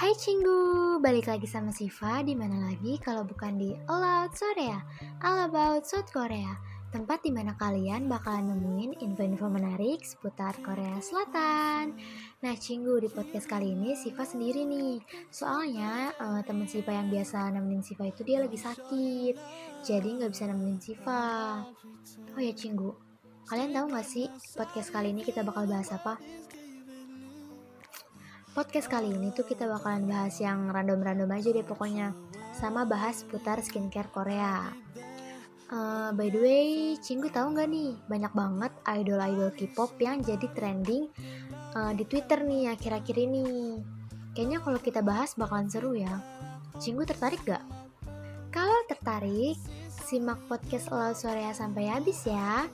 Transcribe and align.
Hai 0.00 0.16
Cinggu, 0.16 0.96
balik 1.04 1.28
lagi 1.28 1.44
sama 1.44 1.76
Siva. 1.76 2.24
Di 2.24 2.32
mana 2.32 2.72
lagi? 2.72 2.96
Kalau 3.04 3.20
bukan 3.20 3.60
di 3.60 3.76
All 3.84 4.00
Out 4.00 4.32
Korea, 4.32 4.80
All 5.20 5.44
About 5.44 5.84
South 5.84 6.08
Korea, 6.08 6.56
tempat 6.88 7.20
di 7.20 7.28
mana 7.28 7.52
kalian 7.60 8.08
bakalan 8.08 8.48
nemuin 8.48 8.96
info-info 8.96 9.52
menarik 9.52 10.00
seputar 10.00 10.56
Korea 10.64 10.96
Selatan. 11.04 12.00
Nah 12.40 12.54
Cinggu, 12.56 12.96
di 13.04 13.12
podcast 13.12 13.44
kali 13.44 13.76
ini 13.76 13.92
Siva 13.92 14.24
sendiri 14.24 14.64
nih, 14.64 15.04
soalnya 15.28 16.16
uh, 16.16 16.40
temen 16.48 16.64
Siva 16.64 16.96
yang 16.96 17.12
biasa 17.12 17.52
nemenin 17.52 17.84
Siva 17.84 18.08
itu 18.08 18.24
dia 18.24 18.40
lagi 18.40 18.56
sakit, 18.56 19.36
jadi 19.84 20.08
nggak 20.16 20.32
bisa 20.32 20.48
nemenin 20.48 20.80
Siva. 20.80 21.60
Oh 22.08 22.40
ya 22.40 22.56
Cinggu, 22.56 22.88
kalian 23.52 23.76
tahu 23.76 23.92
nggak 23.92 24.08
sih 24.08 24.32
podcast 24.56 24.96
kali 24.96 25.12
ini 25.12 25.20
kita 25.28 25.44
bakal 25.44 25.68
bahas 25.68 25.92
apa? 25.92 26.16
Podcast 28.50 28.90
kali 28.90 29.14
ini 29.14 29.30
tuh 29.30 29.46
kita 29.46 29.70
bakalan 29.70 30.10
bahas 30.10 30.34
yang 30.42 30.74
random-random 30.74 31.30
aja 31.30 31.54
deh 31.54 31.62
pokoknya. 31.62 32.10
Sama 32.50 32.82
bahas 32.82 33.22
putar 33.22 33.62
skincare 33.62 34.10
Korea. 34.10 34.74
Uh, 35.70 36.10
By 36.18 36.34
the 36.34 36.40
way, 36.42 36.68
Cinggu 36.98 37.30
tahu 37.30 37.54
nggak 37.54 37.70
nih? 37.70 37.94
Banyak 38.10 38.34
banget 38.34 38.72
idol-idol 38.90 39.54
K-pop 39.54 39.94
yang 40.02 40.18
jadi 40.26 40.50
trending 40.50 41.06
uh, 41.78 41.94
di 41.94 42.02
Twitter 42.02 42.42
nih 42.42 42.74
akhir-akhir 42.74 43.16
ini. 43.22 43.78
Kayaknya 44.34 44.58
kalau 44.66 44.80
kita 44.82 44.98
bahas 44.98 45.38
bakalan 45.38 45.70
seru 45.70 45.94
ya. 45.94 46.18
Cinggu 46.82 47.06
tertarik 47.06 47.46
gak? 47.46 47.62
Kalau 48.50 48.82
tertarik, 48.90 49.62
simak 49.94 50.42
podcast 50.50 50.90
Laut 50.90 51.14
Korea 51.14 51.54
sampai 51.54 51.86
habis 51.86 52.26
ya. 52.26 52.66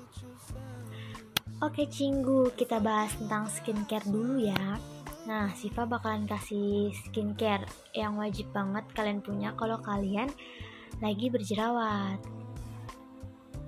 Oke 1.61 1.85
Cinggu, 1.85 2.57
kita 2.57 2.81
bahas 2.81 3.13
tentang 3.21 3.45
skincare 3.53 4.09
dulu 4.09 4.41
ya 4.41 4.96
Nah, 5.27 5.51
Siva 5.59 5.83
bakalan 5.91 6.31
kasih 6.31 6.95
skincare 6.95 7.67
yang 7.91 8.15
wajib 8.15 8.47
banget 8.55 8.87
kalian 8.95 9.19
punya 9.19 9.51
kalau 9.59 9.75
kalian 9.83 10.31
lagi 11.03 11.27
berjerawat. 11.27 12.23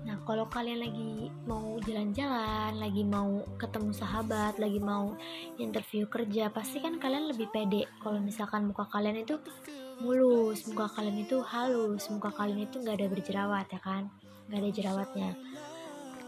Nah, 0.06 0.16
kalau 0.24 0.47
kalian 0.47 0.80
lagi 0.80 1.28
mau 1.44 1.77
jalan-jalan, 1.82 2.78
lagi 2.78 3.02
mau 3.02 3.42
ketemu 3.58 3.91
sahabat, 3.91 4.56
lagi 4.56 4.78
mau 4.78 5.19
interview 5.58 6.06
kerja, 6.06 6.48
pasti 6.48 6.78
kan 6.78 6.97
kalian 6.97 7.28
lebih 7.28 7.50
pede 7.50 7.91
kalau 8.00 8.22
misalkan 8.22 8.70
muka 8.70 8.86
kalian 8.88 9.27
itu 9.27 9.36
mulus, 9.98 10.64
muka 10.70 10.88
kalian 10.94 11.27
itu 11.27 11.42
halus, 11.42 12.06
muka 12.08 12.30
kalian 12.32 12.70
itu 12.70 12.80
nggak 12.80 13.02
ada 13.02 13.08
berjerawat 13.10 13.66
ya 13.69 13.80
kan, 13.82 14.06
nggak 14.47 14.60
ada 14.62 14.70
jerawatnya. 14.72 15.30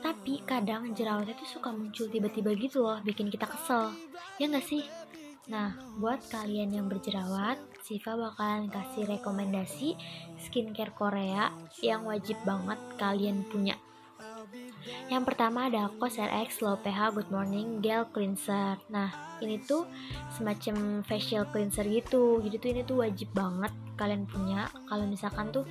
Tapi 0.02 0.42
kadang 0.42 0.90
jerawat 0.92 1.30
itu 1.30 1.44
suka 1.46 1.70
muncul 1.72 2.10
tiba-tiba 2.10 2.50
gitu 2.58 2.82
loh, 2.84 2.98
bikin 3.00 3.30
kita 3.30 3.46
kesel. 3.46 3.94
Ya 4.36 4.50
nggak 4.50 4.66
sih? 4.66 4.84
Nah, 5.50 5.74
buat 5.98 6.22
kalian 6.30 6.78
yang 6.78 6.86
berjerawat, 6.86 7.58
Siva 7.82 8.14
bakalan 8.14 8.70
kasih 8.70 9.02
rekomendasi 9.10 9.98
skincare 10.38 10.94
Korea 10.94 11.50
yang 11.82 12.06
wajib 12.06 12.38
banget 12.46 12.78
kalian 12.94 13.42
punya. 13.50 13.74
Yang 15.10 15.26
pertama 15.26 15.66
ada 15.66 15.90
COSRX 15.98 16.62
Low 16.62 16.78
pH 16.78 17.18
Good 17.18 17.34
Morning 17.34 17.82
Gel 17.82 18.06
Cleanser. 18.14 18.78
Nah, 18.94 19.10
ini 19.42 19.58
tuh 19.58 19.90
semacam 20.38 21.02
facial 21.02 21.50
cleanser 21.50 21.82
gitu. 21.82 22.38
Jadi 22.46 22.56
tuh 22.62 22.70
ini 22.70 22.82
tuh 22.86 22.96
wajib 23.02 23.34
banget 23.34 23.74
kalian 23.98 24.24
punya 24.30 24.70
kalau 24.86 25.04
misalkan 25.04 25.50
tuh 25.50 25.66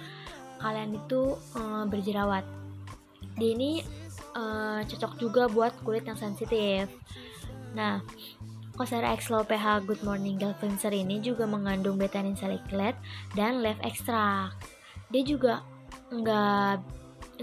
kalian 0.60 0.92
itu 1.00 1.40
uh, 1.56 1.88
berjerawat. 1.88 2.44
Di 3.40 3.56
ini 3.56 3.80
uh, 4.36 4.84
cocok 4.84 5.14
juga 5.16 5.48
buat 5.48 5.72
kulit 5.88 6.04
yang 6.04 6.20
sensitif. 6.20 6.92
Nah, 7.74 8.04
Kosar 8.80 9.04
X 9.04 9.28
Low 9.28 9.44
pH 9.44 9.84
Good 9.84 10.08
Morning 10.08 10.40
Gel 10.40 10.56
Cleanser 10.56 10.96
ini 10.96 11.20
juga 11.20 11.44
mengandung 11.44 12.00
betanin 12.00 12.40
salicylate 12.40 12.96
dan 13.36 13.60
leaf 13.60 13.76
extract. 13.84 14.56
Dia 15.12 15.20
juga 15.28 15.68
nggak 16.16 16.80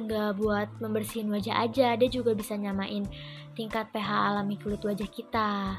nggak 0.00 0.31
buat 0.41 0.72
membersihin 0.81 1.28
wajah 1.28 1.61
aja, 1.61 1.93
dia 1.93 2.09
juga 2.09 2.33
bisa 2.33 2.56
nyamain 2.56 3.05
tingkat 3.53 3.84
pH 3.93 4.33
alami 4.33 4.56
kulit 4.56 4.81
wajah 4.81 5.05
kita. 5.12 5.77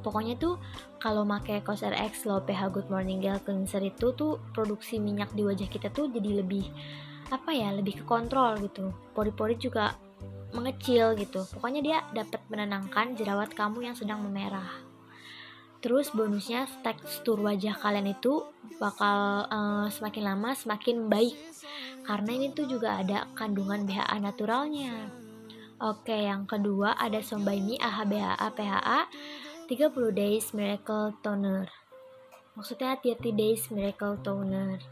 Pokoknya 0.00 0.40
tuh 0.40 0.56
kalau 0.96 1.28
pakai 1.28 1.60
Kosar 1.60 1.92
X 1.92 2.24
Low 2.24 2.40
pH 2.40 2.72
Good 2.72 2.88
Morning 2.88 3.20
Gel 3.20 3.44
Cleanser 3.44 3.84
itu 3.84 4.16
tuh 4.16 4.40
produksi 4.56 4.96
minyak 4.96 5.28
di 5.36 5.44
wajah 5.44 5.68
kita 5.68 5.92
tuh 5.92 6.08
jadi 6.08 6.40
lebih 6.40 6.64
apa 7.28 7.52
ya 7.52 7.68
lebih 7.76 8.00
ke 8.00 8.04
kontrol 8.08 8.56
gitu 8.64 8.88
pori-pori 9.12 9.60
juga 9.60 9.92
mengecil 10.52 11.16
gitu. 11.18 11.44
Pokoknya 11.54 11.80
dia 11.84 11.98
dapat 12.12 12.40
menenangkan 12.48 13.16
jerawat 13.16 13.52
kamu 13.52 13.90
yang 13.90 13.96
sedang 13.96 14.24
memerah. 14.24 14.88
Terus 15.78 16.10
bonusnya 16.10 16.66
tekstur 16.82 17.38
wajah 17.38 17.78
kalian 17.78 18.10
itu 18.10 18.42
bakal 18.82 19.46
uh, 19.46 19.86
semakin 19.86 20.34
lama 20.34 20.50
semakin 20.50 21.06
baik 21.06 21.38
karena 22.02 22.30
ini 22.34 22.46
tuh 22.50 22.66
juga 22.66 22.98
ada 22.98 23.30
kandungan 23.38 23.86
BHA 23.86 24.16
naturalnya. 24.18 25.06
Oke, 25.78 26.26
yang 26.26 26.50
kedua 26.50 26.98
ada 26.98 27.22
Sombaimi 27.22 27.78
AHA 27.78 28.04
BHA 28.10 28.48
PHA 28.58 29.00
30 29.70 30.10
Days 30.10 30.50
Miracle 30.50 31.14
Toner. 31.22 31.70
Maksudnya 32.58 32.98
30 32.98 33.38
Days 33.38 33.70
Miracle 33.70 34.18
Toner. 34.18 34.82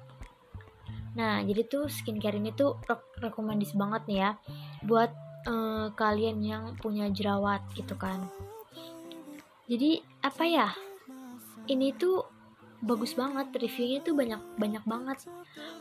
Nah, 1.19 1.43
jadi 1.43 1.67
tuh 1.67 1.91
skincare 1.91 2.39
ini 2.39 2.55
tuh 2.55 2.79
rekomendasi 3.19 3.75
banget 3.75 4.03
nih 4.07 4.19
ya 4.23 4.31
buat 4.87 5.11
uh, 5.47 5.89
kalian 5.95 6.43
yang 6.43 6.65
punya 6.77 7.09
jerawat 7.09 7.63
gitu 7.73 7.95
kan. 7.97 8.27
Jadi 9.67 10.03
apa 10.23 10.45
ya? 10.47 10.69
Ini 11.67 11.99
tuh 11.99 12.23
bagus 12.85 13.19
banget 13.19 13.51
reviewnya 13.57 14.05
tuh 14.05 14.15
banyak 14.15 14.43
banyak 14.61 14.85
banget. 14.87 15.19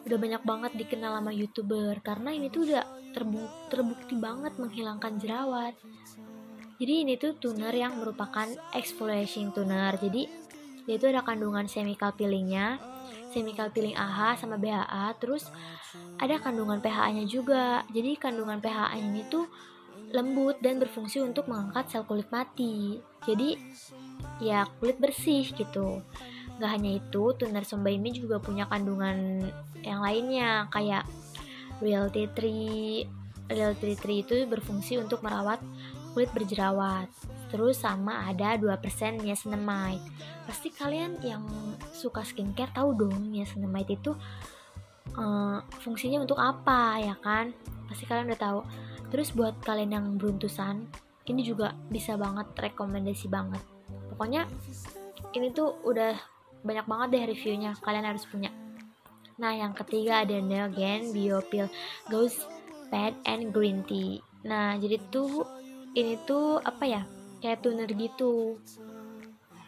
Udah 0.05 0.17
banyak 0.17 0.41
banget 0.41 0.71
dikenal 0.73 1.21
sama 1.21 1.31
youtuber 1.33 1.99
karena 2.01 2.33
ini 2.33 2.49
tuh 2.49 2.69
udah 2.71 2.85
terbukti, 3.13 3.57
terbukti 3.69 4.15
banget 4.17 4.57
menghilangkan 4.57 5.21
jerawat. 5.21 5.75
Jadi 6.75 6.93
ini 7.07 7.13
tuh 7.15 7.37
toner 7.39 7.71
yang 7.71 7.99
merupakan 8.01 8.49
exfoliating 8.75 9.55
toner 9.55 9.95
jadi 9.95 10.27
dia 10.85 11.01
itu 11.01 11.09
ada 11.09 11.25
kandungan 11.25 11.65
chemical 11.65 12.13
peelingnya 12.13 12.77
chemical 13.33 13.69
peeling 13.71 13.97
AHA 13.97 14.39
sama 14.39 14.55
BHA 14.55 15.15
terus 15.19 15.49
ada 16.17 16.39
kandungan 16.39 16.79
PHA-nya 16.79 17.25
juga 17.27 17.83
jadi 17.91 18.15
kandungan 18.19 18.59
PHA 18.59 18.99
ini 18.99 19.27
tuh 19.27 19.47
lembut 20.11 20.61
dan 20.63 20.79
berfungsi 20.79 21.19
untuk 21.19 21.49
mengangkat 21.51 21.91
sel 21.91 22.07
kulit 22.07 22.29
mati 22.31 22.99
jadi 23.27 23.57
ya 24.39 24.67
kulit 24.79 24.99
bersih 25.01 25.49
gitu 25.55 26.03
Gak 26.55 26.71
hanya 26.71 27.03
itu, 27.03 27.35
toner 27.35 27.67
Sombaimi 27.67 28.15
juga 28.15 28.39
punya 28.39 28.63
kandungan 28.71 29.43
yang 29.83 29.99
lainnya 29.99 30.71
kayak 30.71 31.03
Real 31.83 32.07
Tea 32.07 32.31
Tree. 32.31 33.03
Real 33.51 33.75
Tea 33.75 33.99
Tree 33.99 34.23
itu 34.23 34.47
berfungsi 34.47 34.95
untuk 34.95 35.19
merawat 35.19 35.59
kulit 36.15 36.31
berjerawat. 36.31 37.11
Terus 37.55 37.79
sama 37.79 38.27
ada 38.27 38.59
2% 38.59 39.23
niacinamide. 39.23 40.03
Pasti 40.43 40.75
kalian 40.75 41.23
yang 41.23 41.47
suka 41.95 42.19
skincare 42.27 42.75
tahu 42.75 42.91
dong 42.99 43.31
niacinamide 43.31 43.95
itu 43.95 44.11
uh, 45.15 45.63
fungsinya 45.79 46.19
untuk 46.19 46.35
apa 46.35 46.99
ya 46.99 47.15
kan? 47.23 47.55
Pasti 47.87 48.03
kalian 48.03 48.27
udah 48.35 48.41
tahu. 48.43 48.59
Terus 49.07 49.31
buat 49.31 49.55
kalian 49.63 49.95
yang 49.95 50.05
beruntusan, 50.19 50.83
ini 51.31 51.47
juga 51.47 51.71
bisa 51.87 52.19
banget 52.19 52.51
rekomendasi 52.59 53.31
banget. 53.31 53.63
Pokoknya 54.11 54.51
ini 55.31 55.55
tuh 55.55 55.79
udah 55.87 56.11
banyak 56.59 56.83
banget 56.83 57.07
deh 57.15 57.23
reviewnya, 57.31 57.71
kalian 57.79 58.03
harus 58.03 58.27
punya. 58.27 58.51
Nah, 59.39 59.55
yang 59.55 59.71
ketiga 59.71 60.27
ada 60.27 60.35
Neogen 60.43 61.15
Biopil 61.15 61.71
Ghost 62.11 62.43
Pad 62.91 63.15
and 63.23 63.55
Green 63.55 63.87
Tea. 63.87 64.19
Nah, 64.43 64.75
jadi 64.75 64.99
tuh 65.07 65.47
ini 65.95 66.19
tuh 66.27 66.59
apa 66.59 66.83
ya? 66.83 67.01
Kayak 67.45 67.61
toner 67.61 67.89
gitu. 67.93 68.57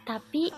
Tapi 0.02 0.50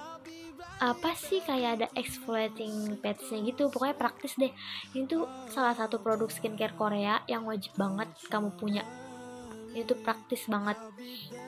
apa 0.81 1.12
sih 1.12 1.44
kayak 1.44 1.70
ada 1.76 1.87
exfoliating 1.93 2.96
padsnya 3.05 3.44
gitu? 3.44 3.69
Pokoknya 3.69 3.93
praktis 3.93 4.40
deh. 4.40 4.49
Ini 4.96 5.05
tuh 5.05 5.28
salah 5.52 5.76
satu 5.76 6.00
produk 6.00 6.32
skincare 6.32 6.72
Korea 6.72 7.20
yang 7.28 7.44
wajib 7.44 7.76
banget 7.76 8.08
kamu 8.32 8.56
punya. 8.56 8.88
Ini 9.76 9.84
tuh 9.84 10.00
praktis 10.00 10.49
banget. 10.49 10.81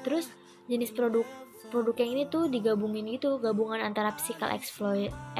Terus 0.04 0.28
jenis 0.68 0.92
produk 0.92 1.24
produk 1.72 1.96
yang 2.04 2.20
ini 2.20 2.24
tuh 2.28 2.52
digabungin 2.52 3.08
gitu 3.08 3.40
gabungan 3.40 3.80
antara 3.80 4.12
physical 4.12 4.52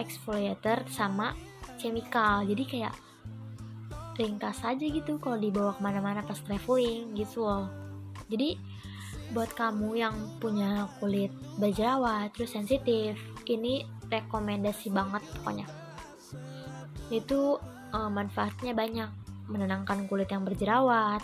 exfoliator 0.00 0.88
sama 0.88 1.36
chemical. 1.76 2.48
Jadi 2.48 2.64
kayak 2.64 2.96
ringkas 4.16 4.64
aja 4.64 4.80
gitu 4.80 5.20
kalau 5.20 5.36
dibawa 5.36 5.76
ke 5.76 5.80
mana-mana 5.84 6.24
pas 6.24 6.40
traveling 6.40 7.12
gitu 7.12 7.44
loh. 7.44 7.68
Jadi 8.32 8.56
buat 9.32 9.50
kamu 9.56 9.96
yang 9.96 10.16
punya 10.38 10.86
kulit 11.00 11.32
berjerawat 11.56 12.36
terus 12.36 12.52
sensitif 12.52 13.16
ini 13.48 13.88
rekomendasi 14.12 14.92
banget 14.92 15.24
pokoknya. 15.40 15.66
Itu 17.08 17.56
uh, 17.92 18.10
manfaatnya 18.12 18.76
banyak. 18.76 19.10
Menenangkan 19.48 20.06
kulit 20.06 20.30
yang 20.30 20.46
berjerawat 20.46 21.20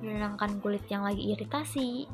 menenangkan 0.00 0.58
kulit 0.64 0.84
yang 0.88 1.04
lagi 1.04 1.36
iritasi 1.36 2.08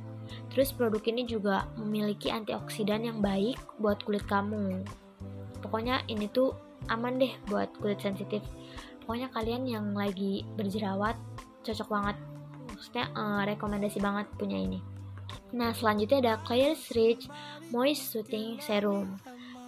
terus 0.50 0.74
produk 0.74 0.98
ini 1.06 1.22
juga 1.22 1.70
memiliki 1.78 2.34
antioksidan 2.34 3.06
yang 3.06 3.18
baik 3.22 3.54
buat 3.78 4.02
kulit 4.02 4.26
kamu. 4.26 4.82
Pokoknya 5.62 6.02
ini 6.10 6.26
tuh 6.26 6.50
aman 6.90 7.22
deh 7.22 7.30
buat 7.46 7.70
kulit 7.78 8.02
sensitif. 8.02 8.42
Pokoknya 9.06 9.30
kalian 9.30 9.70
yang 9.70 9.86
lagi 9.94 10.42
berjerawat 10.58 11.14
cocok 11.62 11.86
banget. 11.86 12.16
Maksudnya 12.74 13.06
uh, 13.14 13.42
rekomendasi 13.46 14.02
banget 14.02 14.26
punya 14.34 14.58
ini 14.58 14.95
nah 15.54 15.70
selanjutnya 15.70 16.18
ada 16.22 16.34
Claire's 16.42 16.90
Rich 16.90 17.30
Moist 17.70 18.10
Soothing 18.10 18.58
Serum. 18.62 19.18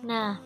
Nah 0.03 0.39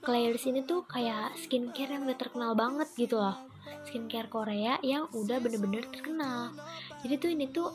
Claire's 0.00 0.48
ini 0.48 0.64
tuh 0.64 0.88
kayak 0.88 1.36
skincare 1.36 1.92
yang 1.92 2.08
udah 2.08 2.16
terkenal 2.16 2.52
banget 2.56 2.88
gitu 2.96 3.20
loh. 3.20 3.36
Skincare 3.84 4.32
Korea 4.32 4.80
yang 4.80 5.12
udah 5.12 5.36
bener-bener 5.40 5.84
terkenal. 5.92 6.56
Jadi 7.04 7.14
tuh 7.20 7.30
ini 7.32 7.46
tuh 7.52 7.68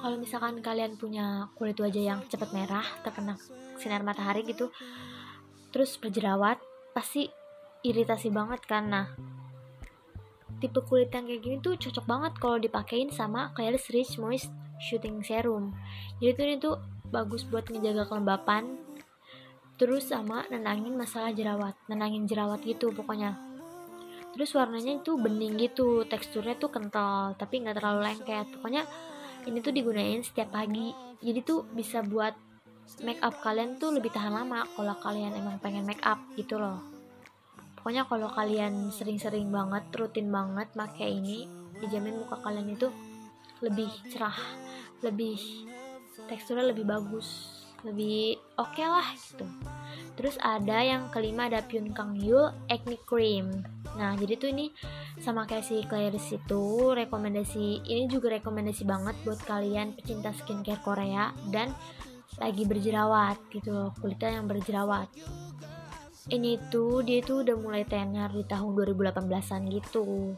kalau 0.00 0.16
misalkan 0.16 0.58
kalian 0.64 0.96
punya 0.96 1.52
kulit 1.54 1.78
wajah 1.78 2.02
yang 2.16 2.20
cepat 2.26 2.50
merah 2.50 2.84
terkena 3.06 3.38
sinar 3.78 4.02
matahari 4.02 4.42
gitu 4.42 4.72
terus 5.70 5.94
berjerawat 5.98 6.58
pasti 6.94 7.28
iritasi 7.84 8.32
banget 8.32 8.64
kan. 8.64 8.88
Nah 8.88 9.06
tipe 10.64 10.80
kulit 10.88 11.12
yang 11.12 11.28
kayak 11.28 11.42
gini 11.44 11.56
tuh 11.60 11.76
cocok 11.76 12.04
banget 12.08 12.32
kalau 12.40 12.56
dipakein 12.56 13.12
sama 13.12 13.52
Clarins 13.52 13.92
Rich 13.92 14.16
Moist 14.16 14.48
Shooting 14.80 15.22
Serum. 15.22 15.74
Jadi 16.18 16.32
tuh 16.34 16.44
ini 16.44 16.56
tuh 16.58 16.76
bagus 17.10 17.46
buat 17.46 17.68
ngejaga 17.70 18.10
kelembapan 18.10 18.80
terus 19.74 20.06
sama 20.06 20.46
nenangin 20.54 20.94
masalah 20.94 21.34
jerawat 21.34 21.74
nenangin 21.90 22.26
jerawat 22.30 22.62
gitu 22.62 22.94
pokoknya. 22.94 23.34
Terus 24.34 24.50
warnanya 24.54 24.98
itu 24.98 25.14
bening 25.14 25.58
gitu 25.58 26.02
teksturnya 26.06 26.58
tuh 26.58 26.70
kental 26.70 27.38
tapi 27.38 27.62
nggak 27.62 27.78
terlalu 27.78 28.00
lengket. 28.10 28.46
Pokoknya 28.58 28.82
ini 29.46 29.58
tuh 29.62 29.70
digunain 29.74 30.22
setiap 30.22 30.54
pagi. 30.54 30.90
Jadi 31.22 31.40
tuh 31.42 31.66
bisa 31.70 32.02
buat 32.02 32.34
make 33.02 33.22
up 33.24 33.38
kalian 33.40 33.80
tuh 33.80 33.94
lebih 33.94 34.12
tahan 34.12 34.34
lama 34.34 34.66
kalau 34.74 34.94
kalian 35.00 35.32
emang 35.34 35.58
pengen 35.62 35.86
make 35.86 36.02
up 36.02 36.18
gitu 36.34 36.58
loh. 36.58 36.82
Pokoknya 37.78 38.08
kalau 38.08 38.32
kalian 38.32 38.88
sering-sering 38.90 39.52
banget 39.52 39.84
rutin 39.92 40.32
banget 40.32 40.72
pakai 40.72 41.20
ini 41.20 41.44
dijamin 41.78 42.16
muka 42.16 42.40
kalian 42.40 42.72
itu 42.72 42.88
lebih 43.62 43.90
cerah 44.10 44.36
lebih 45.04 45.38
teksturnya 46.26 46.72
lebih 46.72 46.86
bagus 46.88 47.60
lebih 47.84 48.40
oke 48.56 48.72
okay 48.74 48.88
lah 48.88 49.04
gitu. 49.12 49.44
Terus 50.16 50.40
ada 50.40 50.80
yang 50.80 51.12
kelima 51.12 51.52
ada 51.52 51.60
Pyun 51.60 51.92
Kang 51.92 52.16
Yul 52.16 52.48
Acne 52.72 52.96
Cream. 53.04 53.60
Nah 53.94 54.16
jadi 54.16 54.40
tuh 54.40 54.50
ini 54.50 54.72
sama 55.20 55.44
kayak 55.44 55.68
si 55.68 55.84
Claire's 55.84 56.32
itu 56.32 56.64
rekomendasi 56.96 57.84
ini 57.84 58.08
juga 58.08 58.32
rekomendasi 58.40 58.88
banget 58.88 59.14
buat 59.22 59.38
kalian 59.44 59.94
pecinta 59.94 60.32
skincare 60.32 60.80
Korea 60.80 61.30
dan 61.52 61.76
lagi 62.40 62.66
berjerawat 62.66 63.38
gitu 63.52 63.70
loh 63.70 63.90
kulitnya 64.00 64.40
yang 64.40 64.48
berjerawat. 64.48 65.06
Ini 66.24 66.72
tuh 66.72 67.04
dia 67.04 67.20
tuh 67.20 67.44
udah 67.44 67.56
mulai 67.60 67.84
tenar 67.84 68.32
di 68.32 68.48
tahun 68.48 68.72
2018an 68.96 69.62
gitu. 69.68 70.32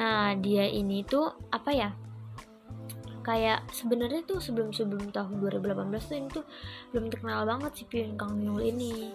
Nah 0.00 0.32
dia 0.40 0.64
ini 0.64 1.04
tuh 1.04 1.28
apa 1.52 1.70
ya 1.76 1.92
kayak 3.28 3.68
sebenarnya 3.68 4.24
tuh 4.24 4.40
sebelum 4.40 4.72
sebelum 4.72 5.12
tahun 5.12 5.36
2018 5.60 5.92
tuh 6.00 6.16
ini 6.16 6.28
tuh 6.32 6.44
belum 6.96 7.12
terkenal 7.12 7.44
banget 7.44 7.72
si 7.76 7.84
Pyun 7.84 8.16
Kang 8.16 8.40
Yul 8.40 8.72
ini. 8.72 9.12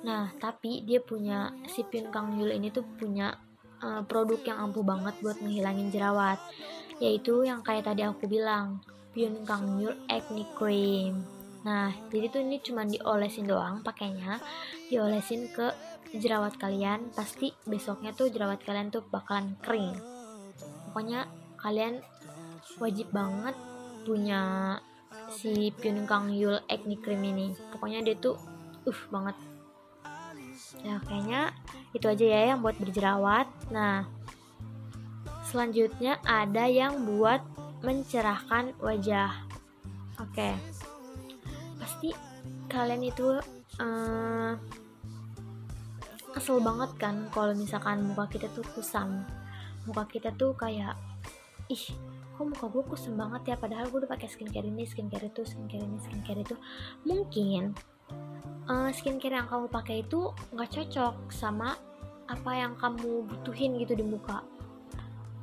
Nah 0.00 0.32
tapi 0.40 0.80
dia 0.88 1.04
punya 1.04 1.52
si 1.68 1.84
Pyun 1.84 2.08
Kang 2.08 2.40
Yul 2.40 2.56
ini 2.56 2.72
tuh 2.72 2.88
punya 2.96 3.36
uh, 3.84 4.00
produk 4.08 4.40
yang 4.48 4.64
ampuh 4.64 4.80
banget 4.80 5.12
buat 5.20 5.36
menghilangin 5.44 5.92
jerawat 5.92 6.40
yaitu 7.04 7.44
yang 7.44 7.60
kayak 7.60 7.84
tadi 7.84 8.00
aku 8.00 8.24
bilang 8.24 8.80
Pyun 9.12 9.44
Kang 9.44 9.76
Yul 9.76 9.92
Acne 10.08 10.48
Cream. 10.56 11.20
Nah, 11.64 11.88
jadi 12.12 12.28
tuh 12.28 12.44
ini 12.44 12.60
cuma 12.60 12.84
diolesin 12.84 13.48
doang 13.48 13.80
pakainya, 13.80 14.36
diolesin 14.92 15.48
ke 15.48 15.72
jerawat 16.12 16.60
kalian, 16.60 17.08
pasti 17.16 17.56
besoknya 17.64 18.12
tuh 18.12 18.28
jerawat 18.28 18.60
kalian 18.62 18.92
tuh 18.92 19.00
bakalan 19.08 19.56
kering. 19.64 19.96
Pokoknya 20.92 21.24
kalian 21.56 22.04
wajib 22.78 23.10
banget 23.14 23.56
punya 24.04 24.42
si 25.32 25.72
Pyun 25.74 26.04
Kang 26.04 26.30
Yul 26.30 26.60
Acne 26.68 26.96
Cream 27.00 27.22
ini. 27.24 27.54
Pokoknya 27.72 28.04
dia 28.04 28.16
tuh 28.18 28.36
uh 28.84 29.00
banget. 29.08 29.36
Nah, 30.84 31.00
kayaknya 31.08 31.54
itu 31.96 32.06
aja 32.06 32.24
ya 32.24 32.40
yang 32.52 32.60
buat 32.60 32.76
berjerawat. 32.76 33.48
Nah, 33.72 34.04
selanjutnya 35.48 36.20
ada 36.26 36.68
yang 36.68 37.08
buat 37.08 37.40
mencerahkan 37.80 38.76
wajah. 38.82 39.32
Oke. 40.20 40.52
Pasti 41.80 42.12
kalian 42.68 43.02
itu 43.06 43.38
uh, 43.80 44.52
kesel 46.34 46.58
banget 46.58 46.90
kan 46.98 47.30
kalau 47.30 47.54
misalkan 47.54 48.02
muka 48.10 48.26
kita 48.26 48.50
tuh 48.50 48.66
kusam 48.74 49.22
muka 49.86 50.02
kita 50.10 50.34
tuh 50.34 50.50
kayak 50.58 50.98
ih 51.70 51.94
kok 52.34 52.44
muka 52.44 52.66
gue 52.68 52.82
kusam 52.90 53.14
banget 53.14 53.54
ya. 53.54 53.56
Padahal 53.56 53.86
gue 53.88 54.04
udah 54.04 54.10
pakai 54.10 54.28
skincare 54.28 54.66
ini 54.66 54.84
skincare 54.84 55.30
itu 55.30 55.42
skincare 55.46 55.86
ini 55.86 55.98
skincare 56.02 56.40
itu. 56.42 56.56
Mungkin 57.06 57.74
uh, 58.68 58.90
skincare 58.90 59.38
yang 59.38 59.48
kamu 59.48 59.66
pakai 59.70 60.02
itu 60.02 60.34
nggak 60.52 60.70
cocok 60.70 61.14
sama 61.30 61.78
apa 62.24 62.50
yang 62.56 62.74
kamu 62.76 63.24
butuhin 63.28 63.78
gitu 63.78 63.94
di 63.94 64.04
muka. 64.04 64.42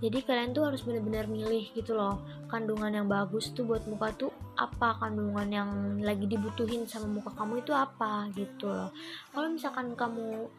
Jadi 0.01 0.17
kalian 0.25 0.49
tuh 0.49 0.65
harus 0.65 0.81
bener-bener 0.81 1.29
milih 1.29 1.69
gitu 1.77 1.93
loh 1.93 2.25
kandungan 2.49 2.89
yang 2.89 3.05
bagus 3.05 3.53
tuh 3.53 3.69
buat 3.69 3.85
muka 3.85 4.09
tuh 4.17 4.33
apa 4.57 4.97
kandungan 4.97 5.45
yang 5.45 5.69
lagi 6.01 6.25
dibutuhin 6.25 6.89
sama 6.89 7.21
muka 7.21 7.29
kamu 7.37 7.61
itu 7.61 7.69
apa 7.69 8.25
gitu 8.33 8.65
loh. 8.65 8.89
Kalau 9.29 9.47
misalkan 9.53 9.93
kamu 9.93 10.49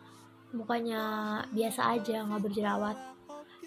mukanya 0.53 1.03
biasa 1.49 1.97
aja 1.97 2.29
nggak 2.29 2.45
berjerawat 2.45 2.97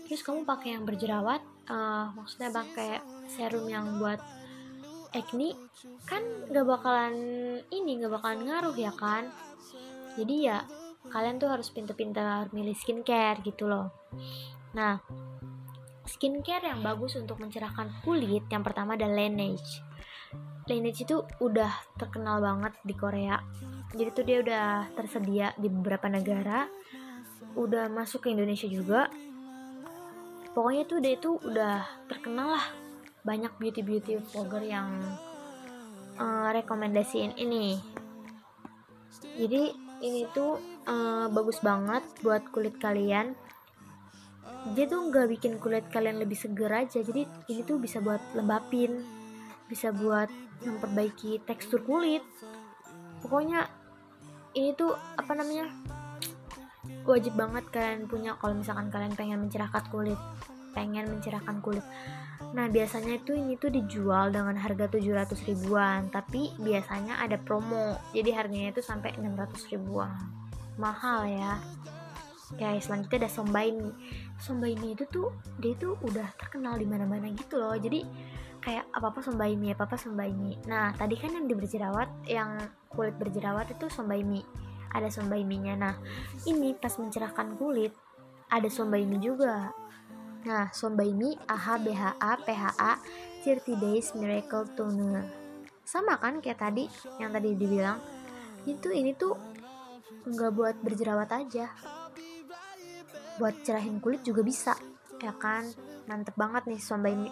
terus 0.05 0.21
kamu 0.21 0.45
pakai 0.45 0.77
yang 0.77 0.85
berjerawat 0.85 1.41
uh, 1.69 2.13
maksudnya 2.13 2.49
pakai 2.53 3.01
serum 3.29 3.65
yang 3.69 3.97
buat 3.97 4.19
acne 5.15 5.55
kan 6.03 6.21
gak 6.51 6.67
bakalan 6.67 7.15
ini 7.71 8.03
gak 8.03 8.13
bakalan 8.13 8.45
ngaruh 8.45 8.75
ya 8.75 8.91
kan? 8.93 9.31
Jadi 10.15 10.35
ya 10.47 10.63
kalian 11.09 11.37
tuh 11.37 11.49
harus 11.51 11.69
pintar-pintar 11.69 12.49
milih 12.51 12.75
skincare 12.75 13.39
gitu 13.45 13.69
loh. 13.69 13.93
Nah 14.75 14.99
skincare 16.05 16.69
yang 16.69 16.85
bagus 16.85 17.17
untuk 17.17 17.41
mencerahkan 17.41 18.03
kulit 18.05 18.45
yang 18.51 18.61
pertama 18.61 18.93
ada 18.99 19.09
Laneige. 19.09 19.81
Laneige 20.65 21.05
itu 21.05 21.21
udah 21.41 21.71
terkenal 21.95 22.41
banget 22.41 22.73
di 22.81 22.93
Korea. 22.97 23.37
Jadi 23.95 24.09
tuh 24.11 24.25
dia 24.25 24.37
udah 24.41 24.67
tersedia 24.97 25.53
di 25.55 25.69
beberapa 25.71 26.09
negara. 26.09 26.67
Udah 27.55 27.87
masuk 27.87 28.27
ke 28.27 28.35
Indonesia 28.35 28.67
juga 28.67 29.07
pokoknya 30.55 30.83
tuh 30.87 30.99
dia 31.03 31.13
itu 31.19 31.37
udah 31.43 31.83
terkenal 32.07 32.55
lah. 32.55 32.65
Banyak 33.27 33.59
beauty 33.59 33.81
beauty 33.83 34.17
vlogger 34.31 34.63
yang 34.63 35.03
uh, 36.17 36.49
rekomendasiin 36.55 37.35
ini. 37.35 37.77
Jadi 39.35 39.75
ini 40.01 40.23
tuh 40.31 40.57
uh, 40.87 41.27
bagus 41.27 41.59
banget 41.59 42.01
buat 42.23 42.47
kulit 42.55 42.79
kalian. 42.79 43.35
Dia 44.73 44.89
tuh 44.89 45.11
nggak 45.11 45.29
bikin 45.37 45.59
kulit 45.59 45.85
kalian 45.91 46.17
lebih 46.17 46.39
seger 46.39 46.71
aja. 46.71 47.03
Jadi 47.03 47.27
ini 47.51 47.61
tuh 47.67 47.77
bisa 47.77 47.99
buat 47.99 48.21
lembapin 48.33 49.03
bisa 49.65 49.89
buat 49.89 50.29
memperbaiki 50.61 51.41
tekstur 51.45 51.81
kulit. 51.83 52.21
Pokoknya 53.21 53.65
ini 54.53 54.71
tuh 54.77 54.93
apa 55.17 55.33
namanya 55.33 55.67
wajib 57.05 57.33
banget 57.37 57.65
kalian 57.69 58.09
punya 58.09 58.33
kalau 58.41 58.57
misalkan 58.57 58.89
kalian 58.89 59.13
pengen 59.13 59.39
mencerahkan 59.45 59.85
kulit. 59.93 60.19
Pengen 60.75 61.07
mencerahkan 61.07 61.63
kulit. 61.63 61.85
Nah 62.51 62.67
biasanya 62.67 63.21
itu 63.21 63.31
ini 63.37 63.55
tuh 63.55 63.71
dijual 63.71 64.33
dengan 64.33 64.59
harga 64.59 64.91
700 64.91 65.47
ribuan 65.47 66.11
tapi 66.11 66.51
biasanya 66.59 67.21
ada 67.21 67.39
promo. 67.39 67.95
Jadi 68.11 68.29
harganya 68.35 68.75
itu 68.75 68.81
sampai 68.83 69.15
600 69.15 69.71
ribuan. 69.71 70.11
Mahal 70.75 71.29
ya. 71.31 71.53
Guys 72.59 72.85
selanjutnya 72.85 73.25
ada 73.25 73.31
Sombaini. 73.31 73.91
Sombaini 74.37 74.93
itu 74.93 75.07
tuh 75.07 75.31
dia 75.57 75.73
tuh 75.79 75.95
udah 76.03 76.27
terkenal 76.35 76.75
di 76.75 76.85
mana-mana 76.85 77.31
gitu 77.31 77.57
loh. 77.57 77.73
Jadi 77.73 78.03
kayak 78.65 78.89
apa 78.97 79.13
apa 79.13 79.19
Sombaimi 79.21 79.69
apa 79.77 79.85
apa 79.85 79.93
Sombaimi 79.93 80.57
nah 80.65 80.89
tadi 80.97 81.13
kan 81.21 81.37
yang 81.37 81.45
di 81.45 81.53
berjerawat 81.53 82.09
yang 82.25 82.57
kulit 82.89 83.13
berjerawat 83.21 83.69
itu 83.69 83.85
Sombaimi 83.93 84.41
ada 84.91 85.09
Sombaiminya 85.09 85.73
nah 85.77 85.95
ini 86.45 86.75
pas 86.77 86.93
mencerahkan 86.99 87.57
kulit 87.57 87.93
ada 88.49 88.69
Sombaimi 88.69 89.17
juga. 89.17 89.73
Nah 90.45 90.69
Sombaimi 90.69 91.33
AHA 91.49 91.75
BHA 91.81 92.31
PHA 92.45 92.93
30 93.45 93.81
Days 93.81 94.13
Miracle 94.13 94.69
Toner 94.77 95.45
sama 95.85 96.17
kan 96.17 96.41
kayak 96.41 96.57
tadi 96.57 96.89
yang 97.21 97.29
tadi 97.29 97.53
dibilang? 97.53 98.01
Itu 98.65 98.89
ini 98.89 99.13
tuh 99.13 99.37
nggak 100.25 100.51
buat 100.57 100.75
berjerawat 100.81 101.29
aja. 101.29 101.69
Buat 103.37 103.61
cerahin 103.61 104.01
kulit 104.01 104.25
juga 104.25 104.41
bisa 104.41 104.73
ya 105.21 105.33
kan? 105.37 105.69
Mantep 106.09 106.33
banget 106.33 106.65
nih 106.65 106.81
somba 106.81 107.13
ini. 107.13 107.29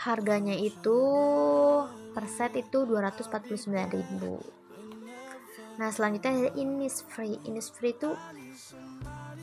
Harganya 0.00 0.56
itu 0.56 0.96
per 2.16 2.24
set 2.24 2.56
itu 2.56 2.88
249.000 2.88 4.59
nah 5.80 5.88
selanjutnya 5.88 6.30
ada 6.36 6.50
Innisfree. 6.60 7.40
Innisfree 7.48 7.96
itu 7.96 8.12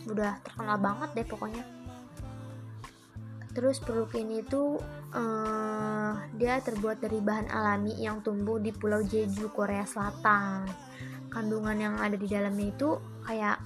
udah 0.06 0.38
terkenal 0.46 0.78
banget 0.78 1.10
deh 1.18 1.26
pokoknya. 1.26 1.66
Terus 3.58 3.82
produk 3.82 4.14
ini 4.14 4.46
tuh 4.46 4.78
uh, 5.18 6.14
dia 6.38 6.62
terbuat 6.62 7.02
dari 7.02 7.18
bahan 7.18 7.50
alami 7.50 7.98
yang 7.98 8.22
tumbuh 8.22 8.62
di 8.62 8.70
pulau 8.70 9.02
Jeju 9.02 9.50
Korea 9.50 9.82
Selatan. 9.82 10.70
Kandungan 11.34 11.74
yang 11.74 11.96
ada 11.98 12.14
di 12.14 12.30
dalamnya 12.30 12.70
itu 12.70 13.02
kayak 13.26 13.58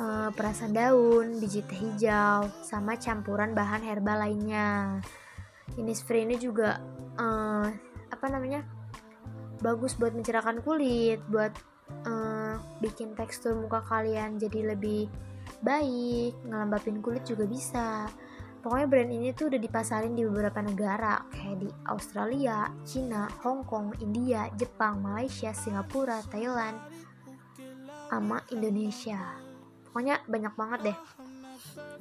uh, 0.00 0.32
perasan 0.32 0.72
daun 0.72 1.36
biji 1.36 1.60
teh 1.68 1.76
hijau 1.76 2.48
sama 2.64 2.96
campuran 2.96 3.52
bahan 3.52 3.84
herbal 3.84 4.24
lainnya. 4.24 4.96
Innisfree 5.76 6.24
ini 6.24 6.40
juga 6.40 6.80
uh, 7.20 7.68
apa 8.08 8.26
namanya 8.32 8.64
bagus 9.60 9.96
buat 9.96 10.12
mencerahkan 10.16 10.64
kulit 10.64 11.20
buat 11.28 11.52
uh, 12.08 12.56
bikin 12.80 13.12
tekstur 13.14 13.56
muka 13.56 13.84
kalian 13.84 14.40
jadi 14.40 14.74
lebih 14.74 15.06
baik 15.60 16.32
ngelembapin 16.48 17.04
kulit 17.04 17.24
juga 17.28 17.44
bisa. 17.44 18.08
Pokoknya 18.60 18.86
brand 18.92 19.08
ini 19.08 19.32
tuh 19.32 19.48
udah 19.48 19.56
dipasarin 19.56 20.12
di 20.12 20.20
beberapa 20.28 20.60
negara 20.60 21.24
kayak 21.32 21.64
di 21.64 21.68
Australia, 21.88 22.68
Cina, 22.84 23.24
Hong 23.40 23.64
Kong, 23.64 23.96
India, 24.04 24.52
Jepang, 24.52 25.00
Malaysia, 25.00 25.48
Singapura, 25.56 26.20
Thailand, 26.28 26.76
sama 28.12 28.44
Indonesia. 28.52 29.16
Pokoknya 29.88 30.20
banyak 30.28 30.54
banget 30.60 30.80
deh 30.92 30.98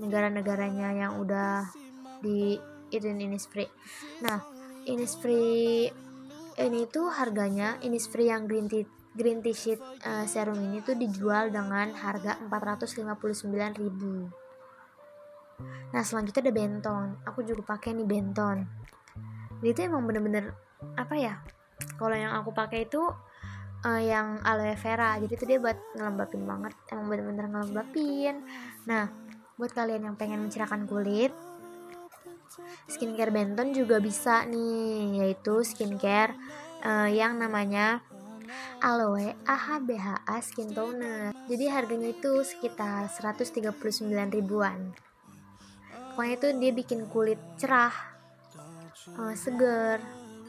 negara-negaranya 0.04 0.96
yang 0.96 1.14
udah 1.20 1.68
di 2.20 2.60
ini 2.92 3.24
Innisfree. 3.30 3.70
Nah 4.26 4.42
Innisfree 4.84 6.09
ini 6.60 6.84
tuh 6.92 7.08
harganya 7.08 7.80
Innisfree 7.80 8.28
yang 8.28 8.44
green 8.46 8.68
tea 8.68 8.84
green 9.16 9.40
tea 9.40 9.56
sheet 9.56 9.80
uh, 10.06 10.28
serum 10.28 10.60
ini 10.60 10.84
tuh 10.84 11.00
dijual 11.00 11.50
dengan 11.50 11.96
harga 11.96 12.38
459.000 12.46 14.30
nah 15.90 16.06
selanjutnya 16.06 16.48
ada 16.48 16.56
benton. 16.56 17.20
Aku 17.28 17.44
juga 17.44 17.76
pakai 17.76 17.92
nih 17.92 18.08
benton. 18.08 18.64
Jadi 19.60 19.70
itu 19.76 19.82
emang 19.84 20.08
bener-bener 20.08 20.56
apa 20.96 21.16
ya 21.20 21.36
kalau 22.00 22.16
yang 22.16 22.32
aku 22.32 22.56
pakai 22.56 22.88
itu 22.88 23.04
uh, 23.84 24.02
yang 24.02 24.40
aloe 24.48 24.72
vera. 24.80 25.20
Jadi 25.20 25.34
itu 25.36 25.46
dia 25.50 25.60
buat 25.60 25.76
ngelembapin 26.00 26.48
banget 26.48 26.74
emang 26.96 27.12
bener-bener 27.12 27.46
ngelembapin. 27.52 28.40
Nah 28.88 29.12
buat 29.60 29.76
kalian 29.76 30.08
yang 30.08 30.16
pengen 30.16 30.48
mencerahkan 30.48 30.88
kulit 30.88 31.36
skincare 32.90 33.32
Benton 33.34 33.72
juga 33.72 34.02
bisa 34.02 34.44
nih 34.46 35.24
yaitu 35.24 35.62
skincare 35.64 36.36
uh, 36.84 37.10
yang 37.10 37.38
namanya 37.40 38.04
Aloe 38.80 39.36
AHBHA 39.46 40.38
Skin 40.42 40.72
Toner. 40.74 41.36
Jadi 41.46 41.66
harganya 41.70 42.10
itu 42.10 42.42
sekitar 42.42 43.12
139 43.12 43.76
ribuan. 44.32 44.96
Pokoknya 46.16 46.34
itu 46.36 46.48
dia 46.58 46.72
bikin 46.74 47.06
kulit 47.08 47.40
cerah 47.60 47.94
uh, 49.20 49.36
seger 49.36 50.02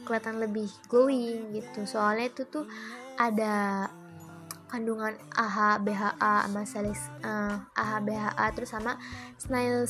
kelihatan 0.07 0.41
lebih 0.41 0.67
glowing 0.89 1.53
gitu. 1.53 1.85
Soalnya 1.85 2.31
itu 2.31 2.43
tuh 2.47 2.65
ada 3.19 3.87
kandungan 4.71 5.13
AHA, 5.35 5.83
BHA, 5.83 6.35
sama 6.47 6.61
salis 6.63 7.01
uh, 7.27 7.59
AHA, 7.75 7.97
BHA 8.07 8.45
terus 8.55 8.71
sama 8.71 8.95
snail 9.35 9.83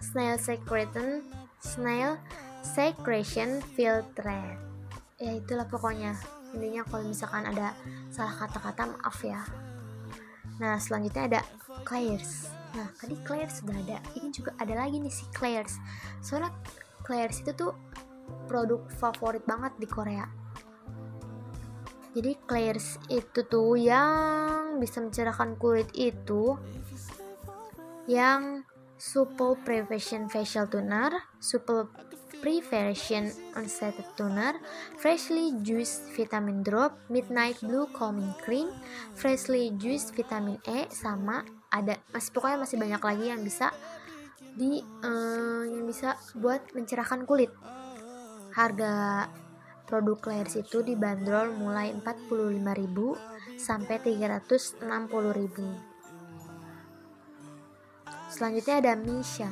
snail 0.00 0.38
secretion 0.38 1.26
snail 1.60 2.16
secretion 2.64 3.60
filtrate 3.76 4.70
ya 5.20 5.36
itulah 5.36 5.68
pokoknya. 5.68 6.16
Intinya 6.56 6.82
kalau 6.88 7.04
misalkan 7.06 7.44
ada 7.46 7.76
salah 8.10 8.34
kata-kata 8.34 8.90
maaf 8.90 9.20
ya. 9.22 9.44
Nah 10.58 10.80
selanjutnya 10.80 11.22
ada 11.28 11.40
Claire's. 11.84 12.48
Nah 12.74 12.88
tadi 12.96 13.14
Claire's 13.22 13.60
sudah 13.60 13.76
ada. 13.76 14.00
Ini 14.16 14.32
juga 14.32 14.56
ada 14.58 14.74
lagi 14.74 14.98
nih 14.98 15.12
si 15.12 15.28
Claire's. 15.36 15.76
Soalnya 16.24 16.50
Claire's 17.04 17.44
itu 17.44 17.52
tuh 17.52 17.76
produk 18.48 18.80
favorit 18.96 19.44
banget 19.44 19.76
di 19.78 19.86
Korea. 19.86 20.26
Jadi 22.10 22.34
Claire's 22.42 22.98
itu 23.06 23.46
tuh 23.46 23.78
yang 23.78 24.82
bisa 24.82 24.98
mencerahkan 24.98 25.54
kulit 25.60 25.86
itu 25.94 26.58
yang 28.10 28.59
Supple 29.00 29.56
Prevention 29.64 30.28
Facial 30.28 30.68
Toner, 30.68 31.08
Supple 31.40 31.88
Prevention 32.44 33.32
Unsettled 33.56 34.12
Toner, 34.12 34.60
Freshly 35.00 35.56
Juiced 35.64 36.12
Vitamin 36.12 36.60
Drop, 36.60 36.92
Midnight 37.08 37.56
Blue 37.64 37.88
Calming 37.96 38.36
Cream, 38.44 38.68
Freshly 39.16 39.72
Juiced 39.80 40.12
Vitamin 40.12 40.60
E, 40.68 40.92
sama 40.92 41.48
ada 41.72 41.96
masih 42.12 42.30
pokoknya 42.36 42.58
masih 42.60 42.76
banyak 42.76 43.00
lagi 43.00 43.24
yang 43.32 43.40
bisa 43.40 43.72
di 44.52 44.84
uh, 44.84 45.64
yang 45.64 45.88
bisa 45.88 46.20
buat 46.36 46.60
mencerahkan 46.76 47.24
kulit. 47.24 47.48
Harga 48.52 49.24
produk 49.88 50.20
Claire's 50.20 50.60
itu 50.60 50.84
dibanderol 50.84 51.56
mulai 51.56 51.96
45.000 51.96 52.60
sampai 53.56 53.96
360.000 54.04 55.89
selanjutnya 58.30 58.78
ada 58.78 58.92
Misha. 58.94 59.50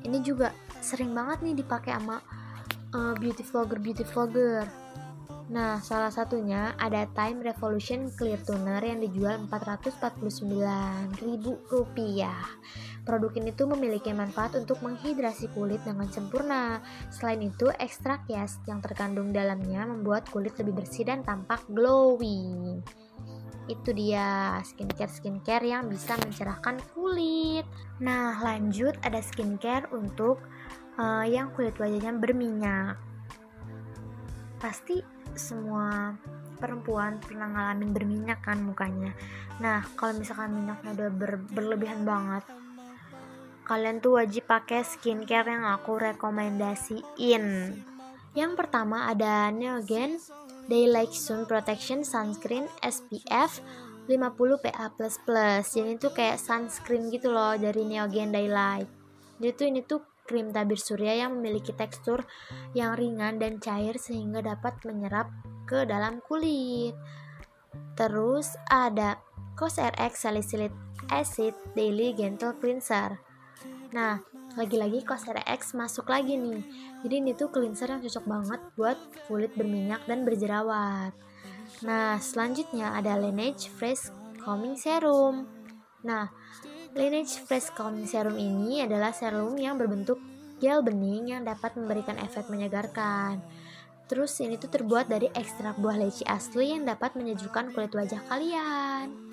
Ini 0.00 0.18
juga 0.24 0.50
sering 0.80 1.12
banget 1.12 1.44
nih 1.44 1.54
dipakai 1.60 1.92
sama 1.94 2.24
uh, 2.96 3.14
beauty 3.20 3.44
vlogger 3.44 3.78
beauty 3.78 4.04
vlogger. 4.08 4.64
Nah 5.50 5.82
salah 5.82 6.14
satunya 6.14 6.72
ada 6.78 7.10
Time 7.12 7.42
Revolution 7.42 8.08
Clear 8.14 8.40
Toner 8.46 8.80
yang 8.80 9.02
dijual 9.02 9.42
ribu 11.20 11.58
rupiah. 11.68 12.46
Produk 13.02 13.32
ini 13.34 13.50
tuh 13.50 13.66
memiliki 13.74 14.14
manfaat 14.14 14.54
untuk 14.54 14.78
menghidrasi 14.86 15.50
kulit 15.50 15.82
dengan 15.82 16.06
sempurna. 16.06 16.78
Selain 17.10 17.42
itu, 17.42 17.66
ekstrak 17.80 18.28
yas 18.30 18.62
yang 18.70 18.78
terkandung 18.78 19.34
dalamnya 19.34 19.88
membuat 19.88 20.28
kulit 20.30 20.54
lebih 20.60 20.84
bersih 20.84 21.08
dan 21.08 21.26
tampak 21.26 21.64
glowing 21.66 22.84
itu 23.68 23.90
dia 23.92 24.56
skincare 24.64 25.12
skincare 25.12 25.66
yang 25.66 25.90
bisa 25.90 26.16
mencerahkan 26.16 26.80
kulit. 26.94 27.66
Nah 28.00 28.40
lanjut 28.40 28.96
ada 29.04 29.20
skincare 29.20 29.90
untuk 29.92 30.40
uh, 30.96 31.26
yang 31.26 31.52
kulit 31.52 31.76
wajahnya 31.76 32.16
berminyak. 32.16 32.96
Pasti 34.56 35.04
semua 35.36 36.16
perempuan 36.60 37.20
pernah 37.20 37.48
ngalamin 37.48 37.90
berminyak 37.92 38.40
kan 38.40 38.60
mukanya? 38.64 39.12
Nah 39.60 39.84
kalau 39.98 40.16
misalkan 40.16 40.56
minyaknya 40.56 40.90
udah 40.96 41.10
ber 41.12 41.32
berlebihan 41.52 42.04
banget 42.04 42.44
kalian 43.70 44.02
tuh 44.02 44.18
wajib 44.18 44.50
pakai 44.50 44.82
skincare 44.82 45.54
yang 45.54 45.62
aku 45.62 45.94
rekomendasiin. 45.94 47.78
Yang 48.34 48.52
pertama 48.58 49.06
ada 49.06 49.54
Neogen 49.54 50.18
Daylight 50.70 51.10
Sun 51.10 51.50
Protection 51.50 52.06
Sunscreen 52.06 52.70
SPF 52.78 53.58
50 54.06 54.62
PA++. 54.62 54.86
Jadi 55.66 55.98
itu 55.98 56.08
kayak 56.14 56.38
sunscreen 56.38 57.10
gitu 57.10 57.34
loh 57.34 57.58
dari 57.58 57.82
Neogen 57.82 58.30
Daylight. 58.30 58.86
Jadi 59.42 59.52
tuh 59.58 59.66
ini 59.66 59.80
tuh 59.82 60.00
krim 60.30 60.54
tabir 60.54 60.78
surya 60.78 61.26
yang 61.26 61.42
memiliki 61.42 61.74
tekstur 61.74 62.22
yang 62.70 62.94
ringan 62.94 63.42
dan 63.42 63.58
cair 63.58 63.98
sehingga 63.98 64.38
dapat 64.38 64.78
menyerap 64.86 65.26
ke 65.66 65.82
dalam 65.82 66.22
kulit. 66.22 66.94
Terus 67.98 68.54
ada 68.70 69.18
COSRX 69.58 70.12
Salicylic 70.14 70.70
Acid 71.10 71.52
Daily 71.74 72.14
Gentle 72.14 72.54
Cleanser. 72.62 73.18
Nah, 73.90 74.22
lagi-lagi 74.58 75.06
X 75.46 75.74
masuk 75.78 76.10
lagi 76.10 76.34
nih. 76.34 76.62
Jadi 77.06 77.14
ini 77.22 77.32
tuh 77.36 77.50
cleanser 77.52 77.90
yang 77.90 78.02
cocok 78.02 78.24
banget 78.26 78.60
buat 78.74 78.98
kulit 79.30 79.52
berminyak 79.54 80.02
dan 80.10 80.26
berjerawat. 80.26 81.14
Nah 81.86 82.18
selanjutnya 82.18 82.98
ada 82.98 83.14
Laneige 83.14 83.70
Fresh 83.70 84.10
Calming 84.42 84.74
Serum. 84.74 85.46
Nah 86.02 86.26
Laneige 86.98 87.38
Fresh 87.46 87.70
Calming 87.78 88.10
Serum 88.10 88.34
ini 88.34 88.82
adalah 88.82 89.14
serum 89.14 89.54
yang 89.54 89.78
berbentuk 89.78 90.18
gel 90.58 90.82
bening 90.82 91.30
yang 91.30 91.42
dapat 91.46 91.78
memberikan 91.78 92.18
efek 92.18 92.50
menyegarkan. 92.50 93.38
Terus 94.10 94.34
ini 94.42 94.58
tuh 94.58 94.74
terbuat 94.74 95.06
dari 95.06 95.30
ekstrak 95.30 95.78
buah 95.78 95.94
leci 95.94 96.26
asli 96.26 96.74
yang 96.74 96.82
dapat 96.82 97.14
menyejukkan 97.14 97.70
kulit 97.70 97.94
wajah 97.94 98.18
kalian. 98.26 99.29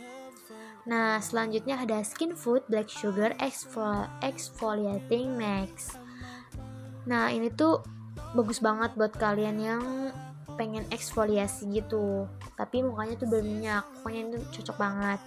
Nah, 0.88 1.20
selanjutnya 1.20 1.84
ada 1.84 2.00
Skin 2.00 2.32
Food 2.32 2.64
Black 2.72 2.88
Sugar 2.88 3.36
Exfoliating 4.24 5.36
Max. 5.36 6.00
Nah, 7.04 7.28
ini 7.28 7.52
tuh 7.52 7.84
bagus 8.32 8.64
banget 8.64 8.96
buat 8.96 9.12
kalian 9.20 9.58
yang 9.60 9.84
pengen 10.56 10.88
eksfoliasi 10.90 11.68
gitu. 11.76 12.24
Tapi 12.56 12.88
mukanya 12.88 13.20
tuh 13.20 13.28
berminyak. 13.28 13.84
Pokoknya 14.00 14.32
itu 14.32 14.40
cocok 14.60 14.78
banget. 14.80 15.20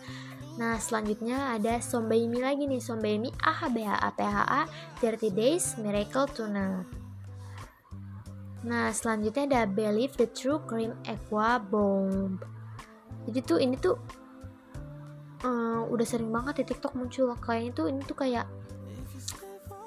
Nah, 0.57 0.81
selanjutnya 0.81 1.57
ada 1.57 1.77
Sombaimi 1.79 2.41
lagi 2.41 2.65
nih, 2.65 2.81
Sombaimi 2.81 3.29
AHBHA 3.45 4.11
PHA 4.17 4.61
30 5.05 5.29
Days 5.33 5.77
Miracle 5.77 6.29
Toner. 6.33 6.85
Nah, 8.65 8.93
selanjutnya 8.93 9.45
ada 9.49 9.63
Believe 9.65 10.17
the 10.17 10.29
True 10.29 10.61
Cream 10.65 10.93
Aqua 11.05 11.57
Bomb. 11.61 12.41
jadi 13.29 13.41
tuh 13.45 13.61
ini 13.61 13.77
tuh 13.77 14.01
uh, 15.45 15.83
udah 15.89 16.07
sering 16.07 16.33
banget 16.33 16.65
di 16.65 16.75
TikTok 16.75 16.97
muncul 16.97 17.33
kayaknya 17.39 17.71
tuh 17.77 17.87
ini 17.89 18.03
tuh 18.05 18.19
kayak 18.19 18.47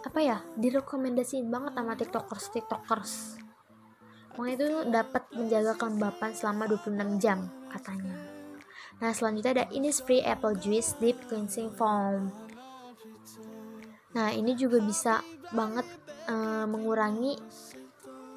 apa 0.03 0.19
ya 0.19 0.37
direkomendasiin 0.59 1.47
banget 1.47 1.73
sama 1.79 1.93
tiktokers 1.95 2.45
tiktokers 2.51 3.13
Makanya 4.33 4.55
itu 4.57 4.67
dapat 4.89 5.23
menjaga 5.37 5.73
kelembapan 5.77 6.31
selama 6.33 6.65
26 6.65 7.21
jam 7.21 7.45
katanya. 7.69 8.17
Nah 8.97 9.11
selanjutnya 9.13 9.51
ada 9.61 9.65
Innisfree 9.69 10.25
Apple 10.25 10.57
Juice 10.57 10.97
Deep 10.97 11.17
Cleansing 11.29 11.73
Foam. 11.77 12.33
Nah 14.13 14.29
ini 14.33 14.57
juga 14.57 14.81
bisa 14.81 15.21
banget 15.53 15.85
uh, 16.29 16.65
mengurangi 16.65 17.37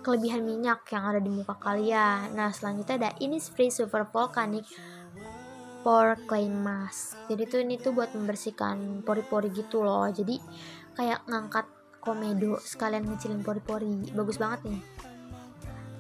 kelebihan 0.05 0.45
minyak 0.45 0.85
yang 0.93 1.05
ada 1.09 1.21
di 1.21 1.33
muka 1.33 1.57
kalian. 1.57 2.37
Nah 2.37 2.53
selanjutnya 2.53 2.97
ada 3.01 3.11
Innisfree 3.21 3.73
Super 3.73 4.05
Volcanic 4.05 4.69
Pore 5.87 6.19
Clay 6.27 6.51
Mask. 6.51 7.15
Jadi 7.31 7.47
tuh 7.47 7.63
ini 7.63 7.79
tuh 7.79 7.95
buat 7.95 8.11
membersihkan 8.11 9.07
pori-pori 9.07 9.55
gitu 9.55 9.87
loh. 9.87 10.11
Jadi 10.11 10.35
kayak 10.99 11.23
ngangkat 11.31 11.71
komedo 12.03 12.59
sekalian 12.59 13.07
ngecilin 13.07 13.47
pori-pori. 13.47 14.11
Bagus 14.11 14.35
banget 14.35 14.67
nih. 14.67 14.83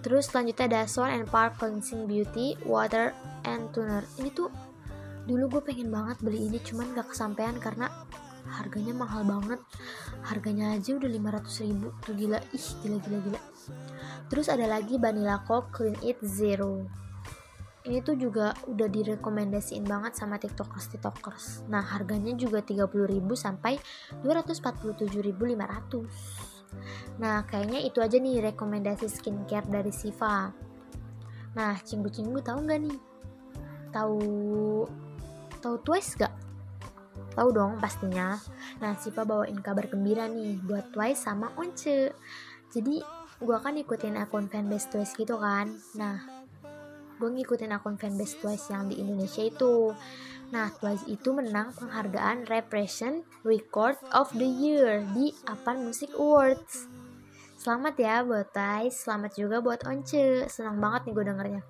Terus 0.02 0.26
selanjutnya 0.26 0.66
ada 0.66 0.80
Swan 0.90 1.14
and 1.14 1.30
Park 1.30 1.62
Cleansing 1.62 2.10
Beauty 2.10 2.58
Water 2.66 3.14
and 3.46 3.70
Toner. 3.70 4.02
Ini 4.18 4.34
tuh 4.34 4.50
dulu 5.22 5.54
gue 5.54 5.62
pengen 5.62 5.94
banget 5.94 6.18
beli 6.18 6.50
ini 6.50 6.58
cuman 6.58 6.90
gak 6.90 7.14
kesampaian 7.14 7.54
karena 7.62 7.86
harganya 8.58 8.90
mahal 8.90 9.22
banget. 9.22 9.62
Harganya 10.26 10.74
aja 10.74 10.98
udah 10.98 11.10
500 11.14 11.62
ribu. 11.62 11.94
Tuh 12.02 12.14
gila, 12.18 12.42
ih 12.50 12.66
gila 12.82 12.98
gila 13.06 13.18
gila. 13.22 13.40
Terus 14.34 14.50
ada 14.50 14.66
lagi 14.66 14.98
Vanilla 14.98 15.46
Coke 15.46 15.70
Clean 15.70 15.94
It 16.02 16.18
Zero. 16.26 17.05
Ini 17.86 18.02
tuh 18.02 18.18
juga 18.18 18.50
udah 18.66 18.90
direkomendasiin 18.90 19.86
banget 19.86 20.18
sama 20.18 20.42
tiktokers 20.42 20.90
tiktokers. 20.90 21.62
Nah 21.70 21.86
harganya 21.86 22.34
juga 22.34 22.58
30.000 22.58 23.22
sampai 23.38 23.78
247.500. 24.26 26.66
Nah, 27.16 27.48
kayaknya 27.48 27.80
itu 27.80 28.04
aja 28.04 28.20
nih 28.20 28.52
rekomendasi 28.52 29.08
skincare 29.08 29.64
dari 29.70 29.92
Siva. 29.94 30.52
Nah, 31.56 31.72
cinggu-cinggu 31.80 32.44
tahu 32.44 32.68
nggak 32.68 32.80
nih? 32.84 32.98
Tahu 33.94 34.20
tahu 35.64 35.76
Twice 35.80 36.20
gak? 36.20 36.34
Tahu 37.32 37.48
dong 37.52 37.80
pastinya. 37.80 38.36
Nah, 38.84 38.92
Siva 39.00 39.24
bawain 39.24 39.56
kabar 39.64 39.88
gembira 39.88 40.28
nih 40.28 40.60
buat 40.60 40.92
Twice 40.92 41.24
sama 41.24 41.48
Once. 41.56 42.12
Jadi, 42.68 43.00
gue 43.40 43.58
kan 43.60 43.76
ikutin 43.76 44.20
akun 44.20 44.52
fanbase 44.52 44.92
Twice 44.92 45.16
gitu 45.16 45.40
kan. 45.40 45.72
Nah, 45.96 46.35
gue 47.16 47.28
ngikutin 47.32 47.72
akun 47.72 47.96
fanbase 47.96 48.36
Twice 48.40 48.68
yang 48.68 48.88
di 48.92 49.00
Indonesia 49.00 49.42
itu. 49.44 49.92
Nah, 50.54 50.70
Twice 50.78 51.08
itu 51.10 51.34
menang 51.34 51.74
penghargaan 51.74 52.46
Repression 52.46 53.26
Record 53.42 53.98
of 54.14 54.30
the 54.36 54.46
Year 54.46 55.02
di 55.16 55.34
Apan 55.50 55.82
Music 55.82 56.14
Awards. 56.14 56.86
Selamat 57.58 57.98
ya 57.98 58.22
buat 58.22 58.54
Twice, 58.54 59.08
selamat 59.08 59.32
juga 59.34 59.58
buat 59.58 59.82
Once. 59.88 60.46
Senang 60.46 60.78
banget 60.78 61.10
nih 61.10 61.14
gue 61.18 61.24
dengernya. 61.26 61.62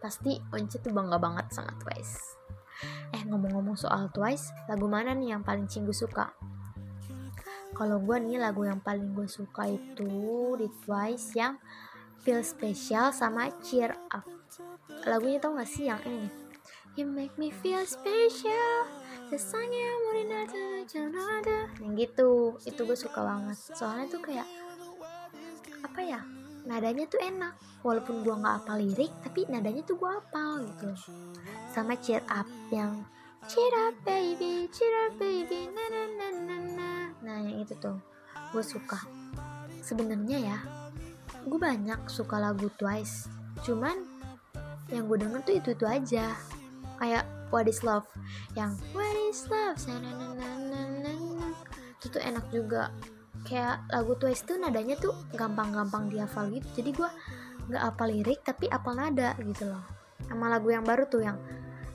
Pasti 0.00 0.40
Once 0.48 0.80
tuh 0.80 0.88
bangga 0.88 1.20
banget 1.20 1.52
sama 1.52 1.76
Twice. 1.84 2.40
Eh 3.12 3.22
ngomong-ngomong 3.28 3.76
soal 3.76 4.08
Twice, 4.08 4.56
lagu 4.72 4.88
mana 4.88 5.12
nih 5.12 5.36
yang 5.36 5.44
paling 5.44 5.68
cinggu 5.68 5.92
suka? 5.92 6.32
Kalau 7.74 7.98
gue 8.00 8.16
nih 8.22 8.40
lagu 8.40 8.64
yang 8.64 8.80
paling 8.80 9.12
gue 9.12 9.26
suka 9.26 9.68
itu 9.68 10.54
di 10.56 10.70
Twice 10.86 11.36
yang 11.36 11.60
Feel 12.24 12.40
Special 12.40 13.12
sama 13.12 13.52
Cheer 13.60 13.92
Up. 14.14 14.24
Lagunya 15.04 15.38
tau 15.42 15.56
gak 15.56 15.68
sih 15.68 15.88
yang 15.88 16.00
ini? 16.06 16.28
You 16.94 17.10
make 17.10 17.34
me 17.34 17.50
feel 17.50 17.82
special. 17.82 18.86
Sesanya 19.26 19.88
murinada 20.06 20.86
janada 20.86 21.66
Yang 21.82 21.92
gitu, 22.06 22.30
itu 22.62 22.80
gue 22.86 22.98
suka 22.98 23.20
banget. 23.24 23.58
Soalnya 23.74 24.06
tuh 24.14 24.22
kayak 24.22 24.46
apa 25.84 26.00
ya 26.00 26.20
nadanya 26.64 27.04
tuh 27.06 27.20
enak. 27.20 27.54
Walaupun 27.84 28.24
gua 28.24 28.40
nggak 28.40 28.56
apa 28.64 28.72
lirik 28.80 29.12
tapi 29.20 29.44
nadanya 29.46 29.84
tuh 29.84 30.00
gua 30.00 30.18
apal 30.18 30.64
gitu. 30.64 30.90
Sama 31.70 31.94
cheer 32.00 32.24
up 32.32 32.48
yang 32.72 33.04
cheer 33.44 33.74
up 33.84 33.94
baby 34.08 34.64
cheer 34.72 34.94
up 35.04 35.14
baby 35.20 35.68
na 35.68 35.84
na 35.92 36.02
na 36.08 36.28
na 36.32 36.56
na. 36.74 36.90
Nah 37.20 37.36
yang 37.44 37.60
itu 37.60 37.76
tuh 37.76 38.00
gue 38.50 38.64
suka. 38.64 39.04
Sebenarnya 39.84 40.38
ya 40.40 40.58
gue 41.44 41.60
banyak 41.60 42.08
suka 42.08 42.40
lagu 42.40 42.72
Twice. 42.80 43.28
Cuman 43.60 44.13
yang 44.92 45.08
gue 45.08 45.18
denger 45.20 45.40
tuh 45.44 45.54
itu 45.56 45.68
itu 45.72 45.86
aja. 45.88 46.36
Kayak 47.00 47.24
What 47.54 47.70
is 47.70 47.80
Love? 47.86 48.08
Yang 48.58 48.82
What 48.92 49.16
is 49.30 49.46
Love? 49.46 49.78
Itu 52.00 52.06
tuh 52.10 52.22
enak 52.22 52.44
juga. 52.50 52.90
Kayak 53.44 53.84
lagu 53.92 54.16
Twice 54.16 54.44
tuh 54.48 54.56
nadanya 54.56 54.96
tuh 54.96 55.12
gampang-gampang 55.36 56.08
dihafal 56.08 56.48
gitu. 56.52 56.66
Jadi 56.80 56.90
gue 56.96 57.10
nggak 57.70 57.84
apa 57.94 58.04
lirik 58.08 58.40
tapi 58.44 58.68
apal 58.68 58.96
nada 58.96 59.36
gitu 59.40 59.68
loh. 59.68 59.84
Sama 60.24 60.48
lagu 60.48 60.72
yang 60.72 60.84
baru 60.84 61.08
tuh 61.08 61.24
yang 61.24 61.36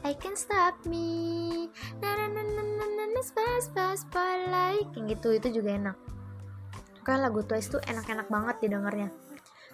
I 0.05 0.15
can 0.15 0.39
stop 0.39 0.79
me. 0.87 1.67
Na 1.99 2.15
na 2.15 2.25
na 2.31 2.41
na 2.41 2.63
na 2.63 2.85
na 2.85 3.05
na 3.11 3.21
fast 3.21 3.75
fast 3.75 4.07
like. 4.47 4.87
Yang 4.95 5.19
gitu 5.19 5.29
itu 5.35 5.47
juga 5.61 5.75
enak. 5.75 5.97
Kan 7.03 7.25
lagu 7.25 7.41
Twice 7.43 7.73
tuh 7.73 7.81
enak-enak 7.83 8.29
banget 8.29 8.55
didengarnya. 8.63 9.09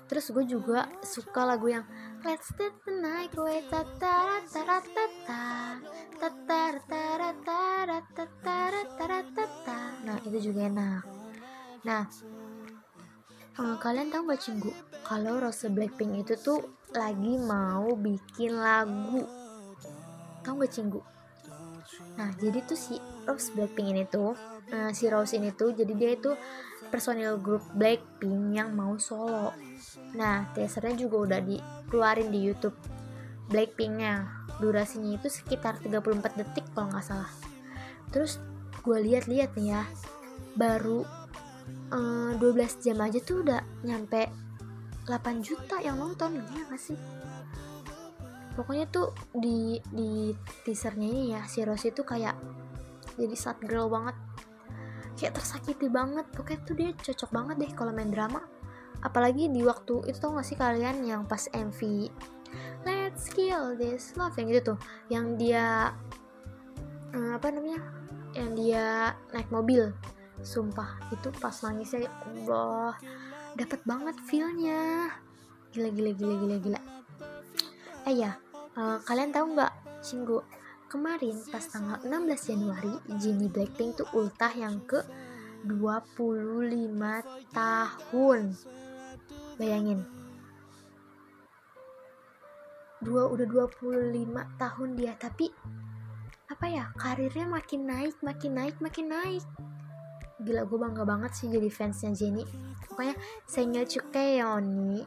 Terus 0.05 0.29
gue 0.29 0.45
juga 0.45 0.85
suka 1.01 1.45
lagu 1.45 1.69
yang 1.69 1.85
Let's 2.25 2.49
Start 2.49 2.73
the 2.81 2.93
Night 3.05 3.37
Away 3.37 3.61
tatara 3.69 4.41
tara 4.49 4.81
tata 4.81 5.45
tatara 6.17 6.81
tara 6.89 7.29
tara 7.45 7.99
tatara 8.17 8.81
tara 8.97 9.19
tata 9.29 9.79
nah 10.01 10.17
itu 10.25 10.49
juga 10.49 10.65
enak 10.65 11.05
Nah, 11.85 12.09
uh, 13.61 13.77
kalian 13.77 14.09
tahu 14.09 14.33
gak 14.33 14.41
cinggu 14.41 14.73
kalau 15.05 15.37
Rose 15.37 15.69
Blackpink 15.69 16.25
itu 16.25 16.33
tuh 16.41 16.81
lagi 16.97 17.37
mau 17.37 17.93
bikin 17.93 18.57
lagu. 18.57 19.21
Tahu 20.41 20.65
gak 20.65 20.73
cinggu? 20.73 20.97
Nah, 22.17 22.33
jadi 22.41 22.65
tuh 22.65 22.73
si 22.73 22.97
Rose 23.29 23.53
Blackpink 23.53 23.93
ini 23.93 24.03
tuh, 24.09 24.33
uh, 24.73 24.89
si 24.97 25.05
Rose 25.13 25.37
ini 25.37 25.53
tuh, 25.53 25.77
jadi 25.77 25.93
dia 25.93 26.17
itu 26.17 26.33
personil 26.89 27.37
grup 27.37 27.61
Blackpink 27.77 28.57
yang 28.57 28.73
mau 28.73 28.97
solo. 28.97 29.53
Nah, 30.15 30.49
teasernya 30.55 30.95
juga 31.07 31.15
udah 31.29 31.39
dikeluarin 31.43 32.29
di 32.31 32.39
YouTube 32.43 32.75
Blackpinknya. 33.51 34.47
Durasinya 34.59 35.19
itu 35.19 35.27
sekitar 35.27 35.79
34 35.83 36.39
detik 36.39 36.65
kalau 36.71 36.91
nggak 36.91 37.05
salah. 37.05 37.31
Terus 38.09 38.39
gue 38.85 38.97
lihat-lihat 39.01 39.57
nih 39.59 39.75
ya, 39.75 39.83
baru 40.55 41.03
uh, 41.91 42.31
eh, 42.33 42.41
12 42.41 42.83
jam 42.83 42.97
aja 43.01 43.19
tuh 43.19 43.43
udah 43.43 43.61
nyampe 43.83 44.31
8 45.05 45.45
juta 45.45 45.77
yang 45.81 46.01
nonton 46.01 46.41
ya 46.41 46.61
gak 46.65 46.81
sih 46.81 46.97
pokoknya 48.55 48.87
tuh 48.87 49.11
di 49.35 49.77
di 49.91 50.31
teasernya 50.63 51.07
ini 51.11 51.23
ya 51.35 51.43
si 51.45 51.61
Rose 51.61 51.91
itu 51.91 52.01
kayak 52.07 52.33
jadi 53.19 53.35
sad 53.35 53.59
girl 53.67 53.91
banget 53.91 54.15
kayak 55.19 55.35
tersakiti 55.35 55.91
banget 55.91 56.23
pokoknya 56.31 56.59
tuh 56.63 56.75
dia 56.75 56.89
cocok 56.95 57.29
banget 57.35 57.55
deh 57.67 57.71
kalau 57.75 57.91
main 57.91 58.09
drama 58.09 58.41
apalagi 59.05 59.53
di 59.53 59.61
waktu 59.61 60.09
itu 60.09 60.17
tau 60.17 60.33
gak 60.33 60.47
sih 60.49 60.57
kalian 60.57 61.05
yang 61.05 61.21
pas 61.29 61.45
MV 61.53 62.09
Let's 62.85 63.33
kill 63.33 63.73
this 63.73 64.13
love 64.13 64.37
yang 64.37 64.47
gitu 64.53 64.75
tuh. 64.75 64.79
Yang 65.09 65.25
dia 65.41 65.89
uh, 67.17 67.31
apa 67.33 67.49
namanya? 67.49 67.81
Yang 68.37 68.49
dia 68.61 68.85
naik 69.33 69.49
mobil. 69.49 69.89
Sumpah 70.45 71.01
itu 71.09 71.33
pas 71.41 71.55
nangisnya 71.65 72.05
ya 72.05 72.11
Allah. 72.29 72.93
Dapat 73.57 73.81
banget 73.89 74.15
feelnya. 74.29 75.09
Gila 75.73 75.89
gila 75.89 76.11
gila 76.13 76.35
gila 76.37 76.57
gila. 76.61 76.79
Eh 78.05 78.15
ya 78.21 78.37
uh, 78.77 79.01
kalian 79.01 79.33
tahu 79.33 79.57
nggak 79.57 79.73
Cinggu? 80.05 80.45
Kemarin 80.85 81.41
pas 81.49 81.65
tanggal 81.65 81.97
16 82.05 82.49
Januari 82.53 82.93
Jennie 83.17 83.49
Blackpink 83.49 83.97
tuh 83.97 84.07
ultah 84.13 84.53
yang 84.53 84.77
ke 84.85 85.01
25 85.65 86.93
tahun 87.49 88.41
bayangin. 89.55 90.03
Dua 93.03 93.29
udah 93.29 93.45
25 93.45 94.59
tahun 94.59 94.89
dia 94.97 95.13
tapi 95.19 95.51
apa 96.45 96.65
ya 96.69 96.85
karirnya 96.95 97.49
makin 97.49 97.81
naik 97.89 98.15
makin 98.23 98.51
naik 98.55 98.75
makin 98.79 99.11
naik. 99.11 99.43
Gila 100.41 100.67
gue 100.67 100.77
bangga 100.79 101.03
banget 101.07 101.31
sih 101.33 101.47
jadi 101.47 101.69
fansnya 101.71 102.11
Jenny 102.11 102.43
pokoknya 102.91 103.15
Sengil 103.47 103.87
Chukeoni 103.87 104.99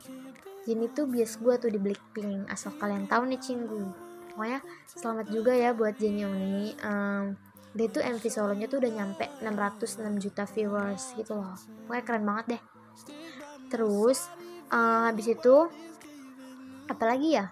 Jenny 0.64 0.86
tuh 0.92 1.04
bias 1.08 1.36
gue 1.40 1.54
tuh 1.56 1.70
di 1.72 1.80
Blackpink 1.80 2.48
asal 2.48 2.76
kalian 2.76 3.08
tahu 3.08 3.28
nih 3.28 3.40
cinggu. 3.40 3.82
Pokoknya 4.32 4.60
selamat 4.88 5.26
juga 5.32 5.52
ya 5.56 5.72
buat 5.72 5.96
Jenny 5.96 6.22
Oni. 6.28 6.76
Um, 6.84 7.36
dia 7.76 7.88
tuh 7.88 8.04
MV 8.04 8.24
solonya 8.28 8.66
tuh 8.68 8.80
udah 8.80 8.92
nyampe 8.92 9.24
606 9.40 10.24
juta 10.24 10.44
viewers 10.48 11.12
gitu 11.16 11.36
loh. 11.36 11.56
Pokoknya 11.88 12.04
keren 12.04 12.24
banget 12.24 12.44
deh 12.56 12.62
terus 13.68 14.28
uh, 14.72 15.08
habis 15.08 15.32
itu 15.32 15.68
apalagi 16.88 17.38
ya? 17.38 17.46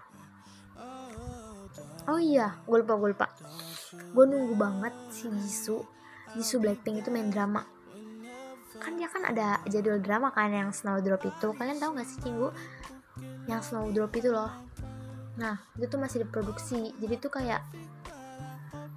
Oh 2.06 2.20
iya 2.22 2.56
gue 2.64 2.76
lupa 2.80 2.94
gue 2.96 3.08
lupa. 3.12 3.26
Gue 4.14 4.24
nunggu 4.24 4.54
banget 4.56 4.94
si 5.12 5.28
Jisoo. 5.28 5.84
Jisoo 6.36 6.62
Blackpink 6.62 7.04
itu 7.04 7.10
main 7.12 7.28
drama. 7.28 7.64
Kan 8.76 9.00
dia 9.00 9.08
kan 9.08 9.24
ada 9.26 9.58
jadwal 9.66 9.98
drama 10.00 10.30
kan 10.32 10.52
yang 10.52 10.70
Snowdrop 10.70 11.24
itu. 11.26 11.48
Kalian 11.56 11.80
tahu 11.80 11.96
gak 11.96 12.08
sih 12.08 12.18
cinggu 12.22 12.48
yang 13.48 13.60
Snowdrop 13.64 14.12
itu 14.16 14.30
loh. 14.30 14.52
Nah 15.36 15.58
itu 15.76 15.86
tuh 15.90 16.00
masih 16.00 16.24
diproduksi. 16.24 16.94
Jadi 17.00 17.14
tuh 17.18 17.32
kayak 17.32 17.60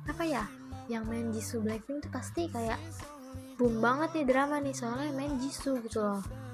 apa 0.05 0.23
ya? 0.23 0.43
Yang 0.85 1.03
main 1.09 1.27
Jisoo 1.33 1.59
Blackpink 1.65 2.05
tuh 2.05 2.11
pasti 2.13 2.45
kayak 2.45 2.77
boom 3.57 3.81
banget 3.81 4.21
nih 4.21 4.25
drama 4.29 4.61
nih. 4.61 4.75
Soalnya 4.75 5.09
main 5.17 5.33
Jisoo 5.41 5.81
gitu 5.81 6.05
loh 6.05 6.48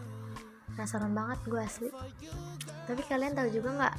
penasaran 0.76 1.16
banget 1.16 1.40
gue 1.48 1.62
asli. 1.64 1.90
Tapi 2.86 3.02
kalian 3.08 3.34
tahu 3.34 3.48
juga 3.50 3.70
nggak 3.74 3.96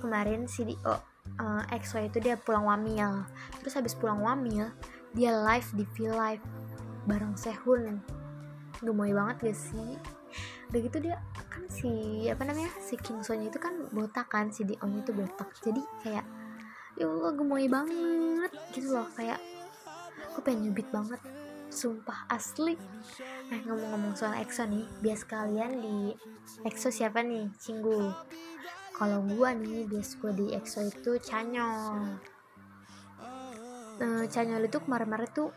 kemarin 0.00 0.48
si 0.48 0.64
di 0.64 0.74
oh, 0.88 0.98
uh, 1.36 1.62
EXO 1.68 2.00
itu 2.00 2.18
dia 2.18 2.40
pulang 2.40 2.64
wamil. 2.64 3.28
Terus 3.60 3.76
habis 3.76 3.94
pulang 3.94 4.24
wamil 4.24 4.72
dia 5.12 5.36
live 5.36 5.68
di 5.76 5.84
V 5.96 6.10
Live 6.12 6.44
bareng 7.04 7.36
Sehun. 7.36 8.00
Gemoy 8.80 9.12
banget 9.12 9.52
gak 9.52 9.58
sih? 9.58 9.90
Udah 10.72 10.80
gitu 10.84 10.98
dia 11.00 11.16
kan 11.48 11.64
si 11.72 11.90
apa 12.28 12.44
namanya 12.44 12.70
si 12.78 12.94
Kim 13.00 13.24
Sonya 13.24 13.48
itu 13.48 13.58
kan 13.58 13.88
botak 13.90 14.28
kan 14.30 14.48
si 14.48 14.64
Dion 14.64 15.00
itu 15.00 15.12
botak. 15.12 15.52
Jadi 15.60 15.82
kayak 16.04 16.24
ya 16.96 17.04
Allah 17.04 17.32
gemoy 17.36 17.66
banget. 17.68 18.52
Gitu 18.72 18.92
loh 18.92 19.08
kayak 19.16 19.40
aku 20.30 20.44
pengen 20.44 20.70
nyubit 20.70 20.86
banget 20.94 21.18
sumpah 21.68 22.28
asli. 22.32 22.74
Nah 23.48 23.60
ngomong-ngomong 23.64 24.16
soal 24.16 24.36
EXO 24.40 24.68
nih 24.68 24.84
bias 25.00 25.22
kalian 25.24 25.80
di 25.80 25.96
EXO 26.64 26.88
siapa 26.92 27.24
nih? 27.24 27.48
Cinggu. 27.56 28.12
Kalau 28.96 29.22
gua 29.24 29.54
nih 29.54 29.86
bias 29.86 30.18
gua 30.18 30.34
di 30.34 30.52
EXO 30.52 30.90
itu 30.90 31.16
Chanyol 31.22 32.18
nah, 33.98 34.24
Chanyol 34.30 34.70
itu 34.70 34.78
kemarin-kemarin 34.78 35.30
tuh 35.34 35.50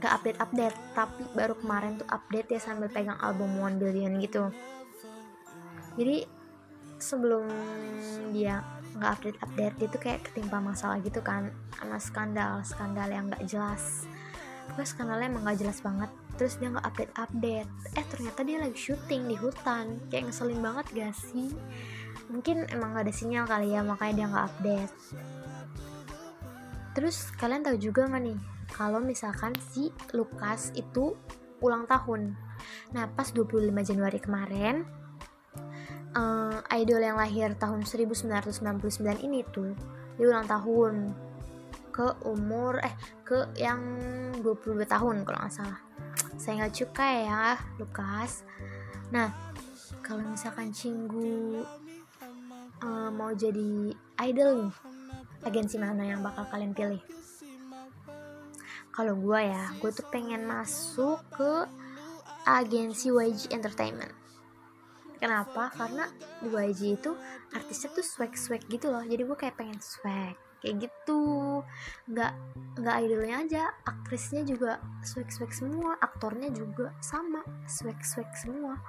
gak 0.00 0.20
update-update 0.20 0.76
tapi 0.96 1.22
baru 1.36 1.54
kemarin 1.56 2.00
tuh 2.00 2.08
update 2.10 2.48
ya 2.56 2.60
sambil 2.60 2.90
pegang 2.90 3.20
album 3.20 3.56
One 3.60 3.78
Billion 3.78 4.18
gitu. 4.20 4.50
Jadi 5.94 6.26
sebelum 6.98 7.46
dia 8.34 8.64
nggak 8.94 9.10
update 9.18 9.38
update 9.42 9.74
dia 9.76 9.88
tuh 9.90 10.00
kayak 10.02 10.20
ketimpa 10.30 10.58
masalah 10.62 11.02
gitu 11.02 11.18
kan 11.18 11.50
sama 11.74 11.98
skandal 11.98 12.52
skandal 12.62 13.08
yang 13.10 13.26
nggak 13.26 13.42
jelas 13.44 14.06
pokoknya 14.70 14.88
skandalnya 14.88 15.28
emang 15.30 15.42
nggak 15.46 15.58
jelas 15.60 15.78
banget. 15.84 16.10
Terus 16.34 16.58
dia 16.58 16.68
nggak 16.72 16.86
update 16.86 17.14
update. 17.14 17.70
Eh 17.94 18.04
ternyata 18.10 18.40
dia 18.42 18.58
lagi 18.58 18.78
syuting 18.78 19.22
di 19.30 19.36
hutan. 19.38 19.86
Kayak 20.10 20.30
ngeselin 20.30 20.60
banget 20.60 20.86
gak 20.90 21.14
sih? 21.14 21.48
Mungkin 22.32 22.66
emang 22.72 22.96
gak 22.96 23.06
ada 23.06 23.14
sinyal 23.14 23.44
kali 23.46 23.76
ya 23.76 23.80
makanya 23.84 24.14
dia 24.16 24.26
nggak 24.32 24.46
update. 24.50 24.94
Terus 26.94 27.16
kalian 27.38 27.62
tahu 27.66 27.76
juga 27.78 28.06
nggak 28.06 28.22
nih? 28.22 28.38
Kalau 28.74 28.98
misalkan 28.98 29.54
si 29.70 29.94
Lukas 30.14 30.74
itu 30.74 31.14
ulang 31.62 31.86
tahun. 31.86 32.34
Nah 32.96 33.04
pas 33.14 33.30
25 33.30 33.70
Januari 33.82 34.18
kemarin 34.18 34.86
uh, 36.14 36.58
idol 36.72 37.02
yang 37.02 37.18
lahir 37.18 37.52
tahun 37.58 37.84
1999 37.84 39.26
ini 39.26 39.42
tuh 39.50 39.74
dia 40.14 40.26
ulang 40.30 40.46
tahun 40.46 41.10
ke 41.94 42.26
umur 42.26 42.82
eh 42.82 42.90
ke 43.22 43.54
yang 43.54 43.78
22 44.42 44.82
tahun 44.82 45.22
kalau 45.22 45.38
nggak 45.38 45.54
salah. 45.54 45.78
Saya 46.34 46.66
nggak 46.66 46.74
suka 46.74 47.06
ya 47.06 47.42
Lukas. 47.78 48.42
Nah 49.14 49.30
kalau 50.02 50.26
misalkan 50.26 50.74
Cinggu 50.74 51.62
uh, 52.82 53.10
mau 53.14 53.30
jadi 53.30 53.94
idol 54.26 54.66
nih 54.66 54.74
agensi 55.46 55.78
mana 55.78 56.02
yang 56.02 56.18
bakal 56.18 56.42
kalian 56.50 56.74
pilih? 56.74 56.98
Kalau 58.90 59.14
gue 59.14 59.40
ya 59.46 59.70
gue 59.78 59.90
tuh 59.94 60.06
pengen 60.10 60.50
masuk 60.50 61.22
ke 61.30 61.62
agensi 62.42 63.14
YG 63.14 63.54
Entertainment. 63.54 64.10
Kenapa? 65.22 65.70
Karena 65.70 66.10
di 66.42 66.50
YG 66.50 66.98
itu 66.98 67.14
artisnya 67.54 67.94
tuh 67.94 68.02
swag 68.02 68.34
swag 68.34 68.66
gitu 68.66 68.90
loh. 68.90 69.06
Jadi 69.06 69.22
gue 69.22 69.38
kayak 69.38 69.54
pengen 69.54 69.78
swag 69.78 70.43
kayak 70.64 70.88
gitu. 70.88 71.60
Nggak 72.08 72.32
nggak 72.80 72.96
idolnya 73.04 73.36
aja 73.44 73.62
aktrisnya 73.84 74.40
juga 74.48 74.80
swag 75.04 75.28
swag 75.28 75.52
semua 75.52 76.00
aktornya 76.00 76.48
juga 76.48 76.96
sama 77.04 77.44
swag 77.68 78.00
swag 78.00 78.32
semua. 78.32 78.80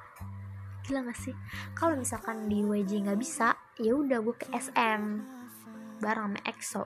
Gila 0.87 1.01
gak 1.11 1.17
sih? 1.17 1.33
Kalau 1.73 1.97
misalkan 1.97 2.45
di 2.45 2.61
WJ 2.61 3.09
nggak 3.09 3.19
bisa 3.19 3.57
ya 3.81 3.91
udah 3.97 4.21
gue 4.21 4.35
ke 4.37 4.47
SM 4.53 5.01
bareng 5.99 6.31
sama 6.31 6.39
EXO. 6.47 6.83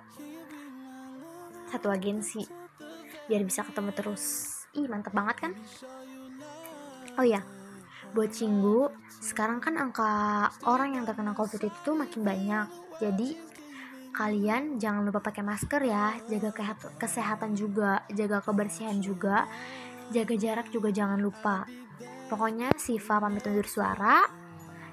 Satu 1.69 1.87
agensi 1.93 2.41
biar 3.29 3.45
bisa 3.45 3.61
ketemu 3.61 3.93
terus. 3.93 4.23
Ih 4.73 4.89
mantep 4.89 5.13
banget 5.13 5.37
kan? 5.37 5.51
Oh 7.19 7.27
ya 7.27 7.43
buat 8.09 8.33
Cinggu 8.33 8.89
sekarang 9.21 9.61
kan 9.61 9.77
angka 9.77 10.47
orang 10.65 10.97
yang 10.97 11.03
terkena 11.05 11.35
covid 11.37 11.61
itu 11.61 11.89
makin 11.93 12.21
banyak. 12.25 12.67
Jadi 12.97 13.48
kalian 14.19 14.75
jangan 14.75 15.07
lupa 15.07 15.23
pakai 15.23 15.47
masker 15.47 15.79
ya. 15.87 16.19
Jaga 16.27 16.75
kesehatan 16.99 17.55
juga 17.55 18.03
jaga 18.11 18.43
kebersihan 18.43 18.99
juga 18.99 19.47
jaga 20.11 20.35
jarak 20.35 20.67
juga 20.67 20.91
jangan 20.91 21.23
lupa. 21.23 21.63
Pokoknya 22.27 22.75
Siva 22.75 23.23
pamit 23.23 23.47
undur 23.47 23.65
suara. 23.65 24.27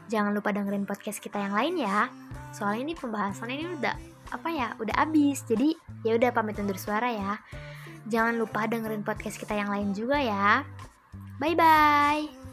Jangan 0.07 0.31
lupa 0.31 0.55
dengerin 0.55 0.87
podcast 0.87 1.19
kita 1.19 1.43
yang 1.43 1.59
lain 1.59 1.83
ya. 1.83 2.07
Soalnya 2.55 2.87
ini 2.87 2.95
pembahasan 2.95 3.51
ini 3.51 3.67
udah 3.67 3.97
apa 4.27 4.49
ya 4.51 4.75
udah 4.83 5.07
abis 5.07 5.47
jadi 5.47 5.71
ya 6.03 6.15
udah 6.15 6.31
pamit 6.31 6.55
undur 6.63 6.79
suara 6.79 7.11
ya. 7.11 7.43
Jangan 8.07 8.39
lupa 8.39 8.71
dengerin 8.71 9.03
podcast 9.03 9.43
kita 9.43 9.59
yang 9.59 9.75
lain 9.75 9.91
juga 9.91 10.23
ya. 10.23 10.63
Bye 11.43 11.59
bye 11.59 12.46